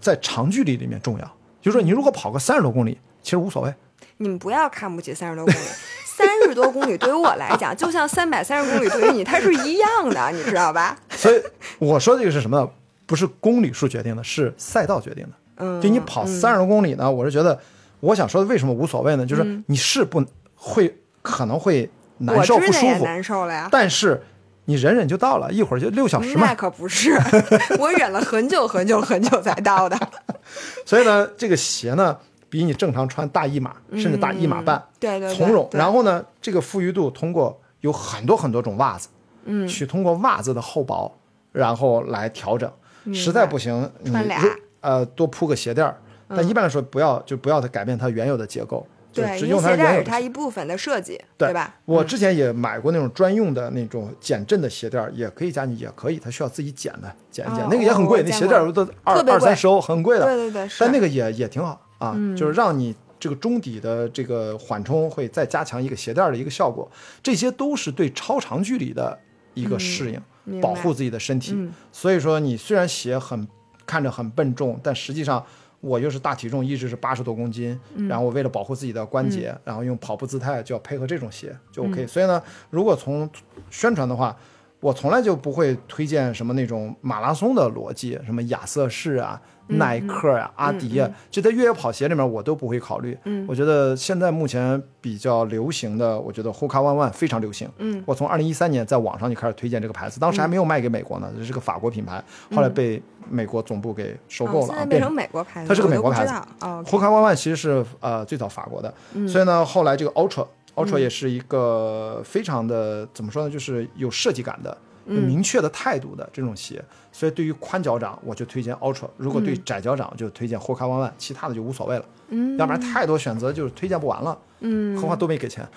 [0.00, 1.24] 在长距离里面重要，
[1.62, 3.72] 就是说你如果跑个三十多公里，其实无所谓。
[4.16, 5.58] 你们不要看不起三十多公里，
[6.04, 10.98] 三十多公里对于我来讲，就像三百三十公里对于你，它是一样的，你知道吧？
[11.10, 11.40] 所以
[11.78, 12.68] 我说这个是什么？
[13.06, 15.30] 不是公里数决定的，是赛道决定的。
[15.58, 17.58] 嗯，就你跑三十多公里呢，我是觉得，
[18.00, 19.26] 我想说的为什么无所谓呢？
[19.26, 20.24] 就是你是不
[20.54, 23.68] 会可能会难受不舒服，难受了呀。
[23.70, 24.22] 但是
[24.66, 26.54] 你忍忍就到了，一会儿就六小时嘛那。
[26.54, 27.12] 可不是，
[27.78, 29.98] 我忍了很久很久很久才到的。
[30.84, 32.16] 所以呢，这个鞋呢，
[32.48, 35.68] 比你正常穿大一码甚至大一码半对对对，从容。
[35.72, 39.08] 然后呢，这个富裕度通过有很多很多种袜子，
[39.44, 41.10] 嗯，去通过袜子的厚薄，
[41.52, 42.70] 然后来调整。
[43.14, 44.42] 实在不行，你穿俩
[44.80, 45.98] 呃多铺个鞋垫儿，
[46.28, 51.74] 但一般来说不要就不要它改变它原有的结构，就对，只用它原有的是它一部分的设计，对吧？
[51.86, 60.24] 我之前也买过那种专用的那种减震的鞋垫儿，也可以加进去，也可以，它需要自己剪的，剪一剪，哦那个也很贵，那鞋垫儿都二二三十欧，很贵的。
[60.24, 66.90] 对对对，但那个也也挺好啊，就是让你这个中底的这个缓冲会再加强一个鞋垫儿的一个效果，
[67.22, 69.18] 这些都是对超长距离的
[69.54, 71.56] 一个适应，保护自己的身体。
[71.90, 73.48] 所以说，你虽然鞋很
[73.86, 75.42] 看着很笨重，但实际上。
[75.80, 82.06] 我又是大体重，一直是八十多公斤，然后我为了保护自己的关节，然后用跑步姿态就要配合这种鞋就 OK。
[82.06, 83.28] 所以呢，如果从
[83.70, 84.36] 宣传的话，
[84.80, 93.18] 我从来就不会推荐什么那种马拉松的逻辑，什么亚瑟士啊、耐克啊、阿迪啊，这在越野跑鞋里面我都不会考虑。
[93.24, 97.68] 嗯我觉得现在目前比较流行的，我觉得 Hoka One One 非常流行。
[97.78, 102.22] 嗯，我从二零一三年在网上就开始推荐这个牌子，当时还没有卖给美国呢，这是个法国品牌，
[102.54, 106.32] 后来被美国总部给收购了变成美国牌子，它是个美国牌子。
[106.60, 108.94] 哦，Hoka One One 其实是呃最早法国的，
[109.26, 110.46] 所以呢，后来这个 Ultra
[110.78, 114.76] Ultra 也是一个非常的、怎么说呢，就是有设计感的、
[115.06, 116.82] 有明确的态度的这种鞋。
[117.10, 122.04] 所以对于宽脚掌，我就推荐 Ultra；如果对窄脚掌，就推荐 Hoka One One，其他的就无所谓了。
[122.28, 124.38] 嗯，要不然太多选择就是推荐不完了。
[124.60, 125.66] 嗯，何况都没给钱。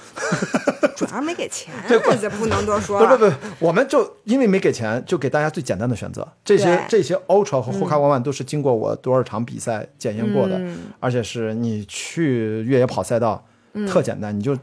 [0.96, 3.28] 主要没给钱，对不这不能多说不不。
[3.28, 6.28] 不，我们就因为没给钱，就给大家最简单的选择。
[6.46, 13.44] 这些这些 Ultra 和 Hoka One One 都是经过我多少场比赛检验过的，嗯而且是你去越野跑赛道，
[13.88, 14.56] 特简单，你就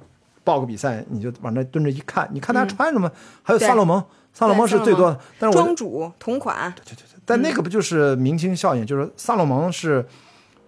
[0.48, 8.86] 报个比赛，你就往那蹲着一看，你看他穿什么，还有萨洛蒙，萨洛蒙是最多的，但是我庄主同款，对对对但那个不就是明星效应？
[8.86, 10.06] 就是萨洛蒙是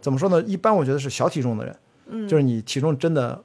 [0.03, 0.43] 怎么说呢？
[0.43, 3.43] 一般我觉得是小体重的人，就是你体重真的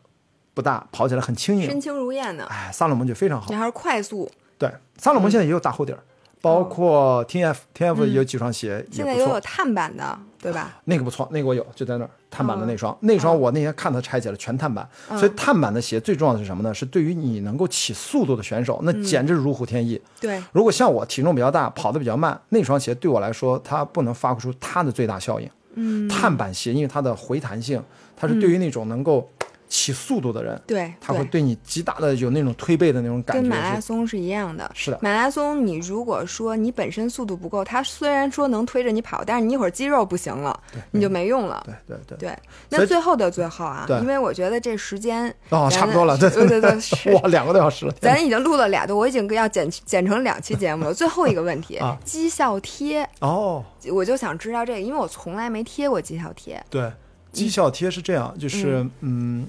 [0.54, 1.64] 不大，跑起来很轻盈。
[1.64, 3.48] 身，轻如燕的，哎，萨洛蒙就非常好。
[3.50, 3.56] 你。
[3.56, 6.00] 还是快速，对，萨洛蒙现在也有大厚底儿，
[6.42, 10.80] 包括 T F T F 有几双鞋也现在也有，碳版的，对吧？
[10.86, 16.74] 那个不错，那个我有，就在那儿碳板的那哦双，那双我那天看它拆解了全碳板，嗯所以碳板的鞋最重要的是什么呢？
[16.74, 20.00] 是对于你能够起速度的选手，那嗯简直如虎添翼。
[20.20, 25.50] 对，如果像我体重比较大，跑得比较慢，那双鞋对我来说，它不能发挥出它的最大效应。
[25.78, 27.84] 嗯，碳板鞋因为它的回弹性，
[28.16, 29.30] 它是对于那种能够
[29.76, 33.42] 起速度的人，对，他会对你极大的有那种推背的那种感觉。
[33.42, 34.72] 跟马拉松是一样的。
[34.74, 40.58] 是的马拉松你如果说你本身速度不够，他虽然说能推着你跑，但是你一会儿肌肉不行了，
[40.92, 41.62] 你就没用了。
[41.66, 42.30] 对对对。
[42.30, 42.38] 对，
[42.70, 50.94] 那最后的最后啊对，因为我觉得这时间哦，差不多了，对对对对， 是哇，两个多小时了，咱已经录了俩多，我已经要剪剪成两期节目了。
[50.94, 53.62] 最后一个问题 啊，绩效贴，哦，
[53.92, 56.64] 我就想知道这个，因为我从来没贴过绩效贴。
[56.70, 56.90] 对，
[57.32, 59.46] 绩效贴是这样，就是嗯，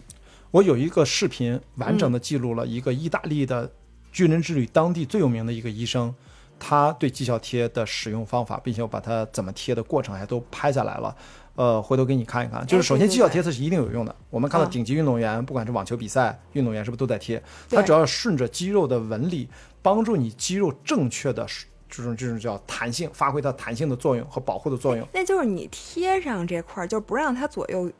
[0.56, 3.70] 我有一个视频完整的记录了一个意大利的
[4.10, 6.14] 军人之旅当地最有名的一个医生，
[6.58, 11.14] 他对绩效贴的使用方法，并且我把它怎么贴的过程还都拍下来了。
[11.56, 12.66] 呃，回头给你看一看。
[12.66, 14.16] 就是首先绩效贴它是一定有用的。
[14.30, 17.36] 我们看到啊顶级运动员，不管是网球比赛运动员，是不是都在贴？
[17.68, 19.46] 对它主要顺着肌肉的纹理，
[19.82, 21.46] 帮助你肌肉正确的
[21.90, 25.06] 这种这种叫弹性，发挥它弹性的作用和保护的作用。
[25.12, 27.92] 那就是你贴上这块儿，就不让它左右。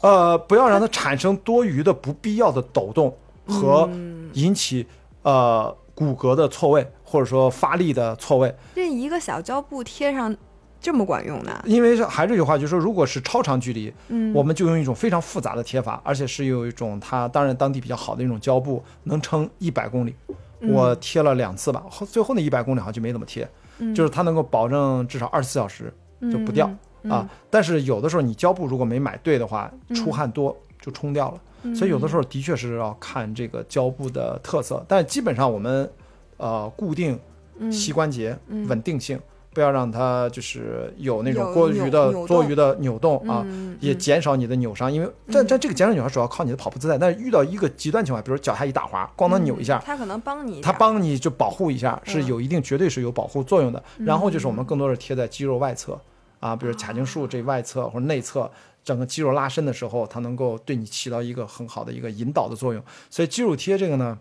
[0.00, 3.16] 呃，不要让它产生多余的不必要的抖动
[3.46, 3.88] 和
[4.34, 4.86] 引起、
[5.22, 8.54] 呃骨骼的错位，或者说发力的错位。
[8.74, 10.36] 这一个小胶布贴上
[10.78, 11.58] 这么管用呢？
[11.64, 20.14] 因为是还是这句话，就是说，如果是超长距离，嗯我们就用一种非常复杂的贴法，而且是有一种它当然当地比较好的一种胶布，能撑一百公里。
[20.60, 25.90] 嗯我贴了两次吧，后最后那一百公里好像就没怎么贴，嗯就是它能够保证至少二十四小时
[26.30, 26.70] 就不掉、
[27.10, 27.28] 啊。
[27.50, 29.94] 但是有的时候你胶布如果没买对的话，嗯。
[29.94, 31.74] 出汗多就冲掉了。
[31.74, 35.90] 所以有的时候的确是要看这个胶布的特色，但基本上我们
[36.36, 37.18] 呃固定
[37.58, 37.72] 嗯。
[37.72, 38.36] 膝关节、
[38.68, 39.18] 稳定性，
[39.52, 44.92] 不要让它就是有那种有过于扭扭的多余的扭动啊，嗯也减少你的扭伤。
[44.92, 52.26] 因为但但这个减少扭伤主要靠你的跑步姿态，但是遇到一个极端情况，比如脚下一打滑，咣当扭一下，它可能帮你一它，帮你就保护一下，是嗯。
[52.26, 53.82] 有一定绝对是有保护作用的。
[53.98, 55.98] 然后就是我们更多是贴在肌肉外侧，
[56.40, 58.50] 啊，比如髂胫束这外侧或者内侧。
[58.86, 62.80] 整个肌肉拉伸的时候，它能够对你起到一个很好的一个引导的作用，
[63.10, 64.16] 所以肌肉贴这个呢，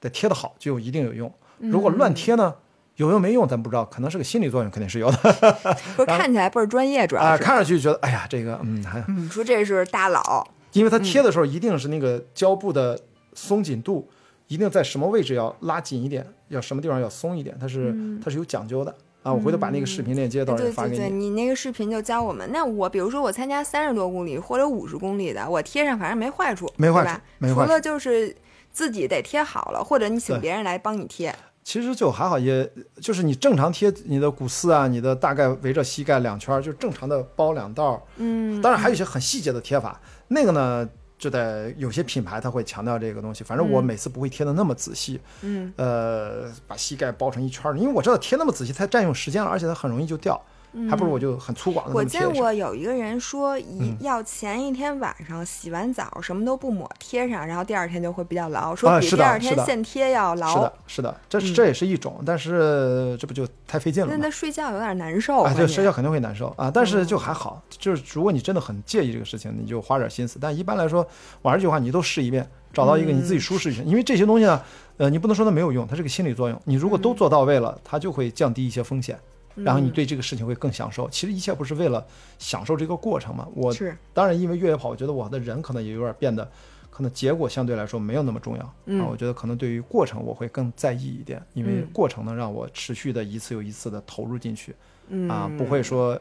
[0.00, 1.32] 得贴得好就一定有用。
[1.58, 2.56] 如果乱贴呢，
[2.96, 5.16] 有用没用咱不知道，可能是个心理作用，肯定是有的。
[5.94, 12.98] 不是看起来倍儿专业，主要啊，是看上去觉得哎呀，这个嗯还，你，说这是大佬，因为他贴的时候一定是那个胶布的
[13.34, 14.10] 松紧度，
[14.48, 18.92] 一定在什么位置要拉紧一点，要什么地方要松一点，它是它是有讲究的
[19.22, 19.32] 啊。
[19.32, 21.28] 我回头把那个视频链接到时候对对对，也发给你。
[21.28, 22.48] 你那个视频就教我们。
[22.52, 27.20] 那我比如说我参加三十多公里或者五十公里的，我贴上反正没坏处，没坏处？
[27.38, 28.34] 没坏处除了就是
[28.70, 31.34] 自己得贴好了，或者你请别人来帮你贴。
[31.62, 32.68] 其实就还好，也
[33.00, 38.02] 就是你正常贴你的股四啊，你的大概围着膝盖两圈儿，就正常的包两道儿。
[38.16, 40.88] 嗯，当然还有一些很细节的贴法，那个呢
[41.20, 43.44] 就在有些品牌它会强调这个东西。
[43.44, 50.42] 反正我每次不会贴的那么仔细，嗯，呃，把膝盖包成一圈儿，因为我知道贴那么仔细太占用时间了，而且它很容易就掉，
[50.88, 52.30] 还不如我就很粗犷的我见。
[52.32, 60.48] 过有一个人说，一嗯要前一天晚上洗完澡什么都不抹贴上，然后第二天就会比较牢，说比第二天现贴要牢。
[60.54, 64.16] 是的，是的，这嗯这也是一种，但是这不就太费劲了吗？
[64.16, 65.42] 那他睡觉有点难受。
[65.42, 70.38] 啊，对，睡觉肯定会难受啊，但是就还好，就是如果你真的很介意这个事情，你就花点心思。
[70.40, 71.06] 但一般来说，
[71.42, 73.82] 我还是这句话，你都试一遍，找到一个你自己舒适一些。
[73.82, 74.62] 因为这些东西呢，
[74.98, 76.60] 呃，你不能说它没有用，它是个心理作用。
[76.64, 79.18] 你如果都做到位了，它就会降低一些风险，
[79.64, 81.08] 然后你对这个事情会更享受。
[81.10, 82.06] 其实一切不是为了
[82.38, 83.46] 享受这个过程嘛？
[83.54, 86.50] 我是当然因为越野跑，我觉得我的人可能也有点变得，
[86.90, 89.06] 可能结果相对来说没有那么重要、嗯啊。
[89.10, 94.74] 我觉得可能对于过程我会更在意一点，因为嗯过程能让我持续的一次又一次的投入进去。
[95.08, 96.20] 嗯啊，不会说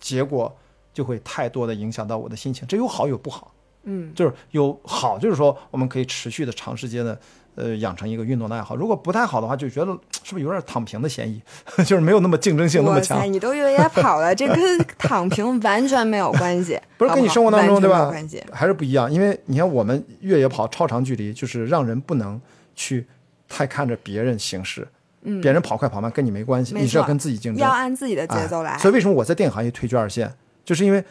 [0.00, 0.54] 结果
[0.92, 2.66] 就会太多的影响到我的心情。
[2.66, 3.54] 这有好有不好，
[3.84, 7.18] 嗯就是有好，就是说我们可以持续的长时间的
[7.54, 8.74] 呃养成一个运动的爱好。
[8.76, 9.92] 如果不太好的话，就觉得
[10.24, 11.40] 是不是有点躺平的嫌疑，
[11.84, 13.26] 就是没有那么竞争性那么哇强塞，。
[13.26, 18.10] 你都越野跑了，这跟 躺平完全没有关系， 不是跟你生活当中对吧。
[18.52, 22.40] 还是不一样，因为你看我们越野跑超长距离，就是让人不能
[22.74, 23.06] 去
[23.48, 24.86] 太看着别人行事，
[25.22, 27.70] 嗯别人跑快跑慢跟你没关系，你是要跟自己竞争要。
[27.70, 28.78] 按自己的节奏来哎。
[28.78, 30.32] 所以为什么我在电影行业退居二线，
[30.64, 31.04] 就是因为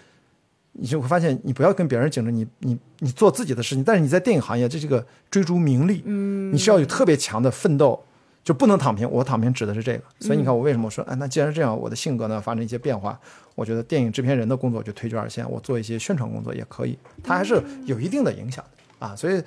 [0.74, 3.84] 你就会发现，你不要跟别人竞争，你你你做自己的事情。
[3.84, 8.04] 但是你在电影行业，这是个追逐名利，嗯，你是要有特别强的奋斗，
[8.44, 9.10] 就不能躺平。
[9.10, 10.04] 我躺平指的是这个。
[10.20, 13.20] 所以你看，我为什么说，哎，那既然是这样，我的性格呢发生一些变化，
[13.56, 19.16] 我觉得电影制片人的工作就退居二线，我做一些宣传工作也可以，它还是有一定的影响的啊。
[19.16, 19.42] 所以。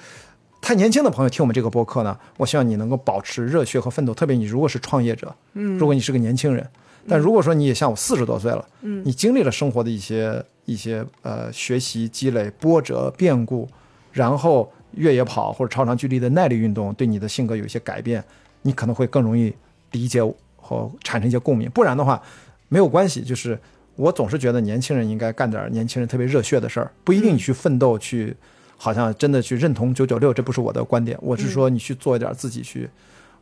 [0.59, 4.13] 太年轻的朋友听我们这个播客呢，我希望你能够保持热血和奋斗。
[4.13, 6.69] 特别你如果是创业者，嗯，如果你是个年轻人，
[7.09, 13.69] 但如果说你也像我四十多岁了，嗯，你经历了生活的一些一些呃学习积累波折变故，
[14.13, 18.25] 然后越野跑或者超长距离的耐力运动对你的性格有一些改变，
[18.63, 19.55] 你可能会更容易
[19.93, 20.21] 理解
[20.57, 21.71] 和产生一些共鸣。
[21.71, 22.21] 不然的话，
[22.69, 23.23] 没有关系。
[23.23, 23.59] 就是
[23.95, 28.37] 我总是觉得年轻人应该干点年轻人特别热血的事儿，不一定你去奋斗去。
[28.79, 31.17] 好像真的去认同九九六，这不是我的观点。
[31.23, 32.87] 我是说，你去做一点自己去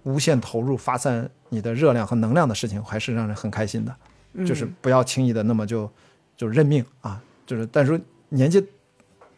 [0.05, 3.95] 无限投入、发散你的热量和能量的事情，还是让人很开心的。
[4.45, 5.89] 就是不要轻易的那么就
[6.37, 7.21] 就认命啊！
[7.47, 8.01] 就是，但是
[8.31, 8.61] 年纪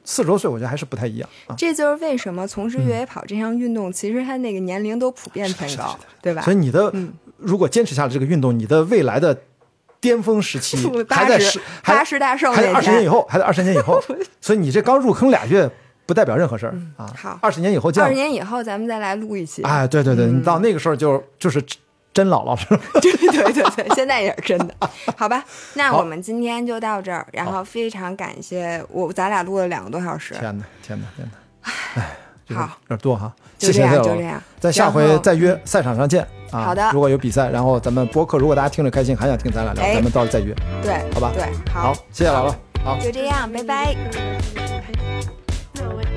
[0.05, 1.55] 四十多岁，我觉得还是不太一样啊。
[1.55, 6.51] 这就是为什么从事越野跑这项运动，其实它那个年龄都普遍偏高，对吧所？
[6.51, 9.39] 以你的嗯如果坚持下来这个运动，你的未来的
[10.01, 10.79] 巅峰时期
[11.11, 14.03] 还在十还八十大寿还在，二十年以后，还在二十年以后。
[14.41, 15.71] 所以你这刚入坑俩月，
[16.07, 17.05] 不代表任何事儿啊。
[17.07, 18.09] 嗯好二十年以后见二。
[18.09, 19.63] 十年以后咱们再来录一期。
[19.63, 21.63] 哎，对对对，你到那个时候就就是
[22.15, 22.81] 真姥姥是吧？
[23.03, 24.75] 对对对对，现在也是真的。
[25.17, 25.45] 好吧，
[25.75, 30.35] 那我们今天就到这儿，然后非常感谢我，咱俩录了两个多小时。
[30.35, 32.03] 天哪，天哪，天哪！
[32.03, 33.31] 哎，就是好有点多哈。
[33.59, 36.61] 谢谢就这样在下回再约赛场上见 啊。
[36.61, 40.55] 好的如果有比赛，然后咱们播客，如果大家听着开心，还想听咱俩聊，哎咱们到时候再约。
[40.83, 42.55] 对，好吧对，好，谢谢姥姥。
[42.85, 42.99] 好。
[42.99, 44.66] 就这样，拜拜。
[45.77, 46.16] throw it.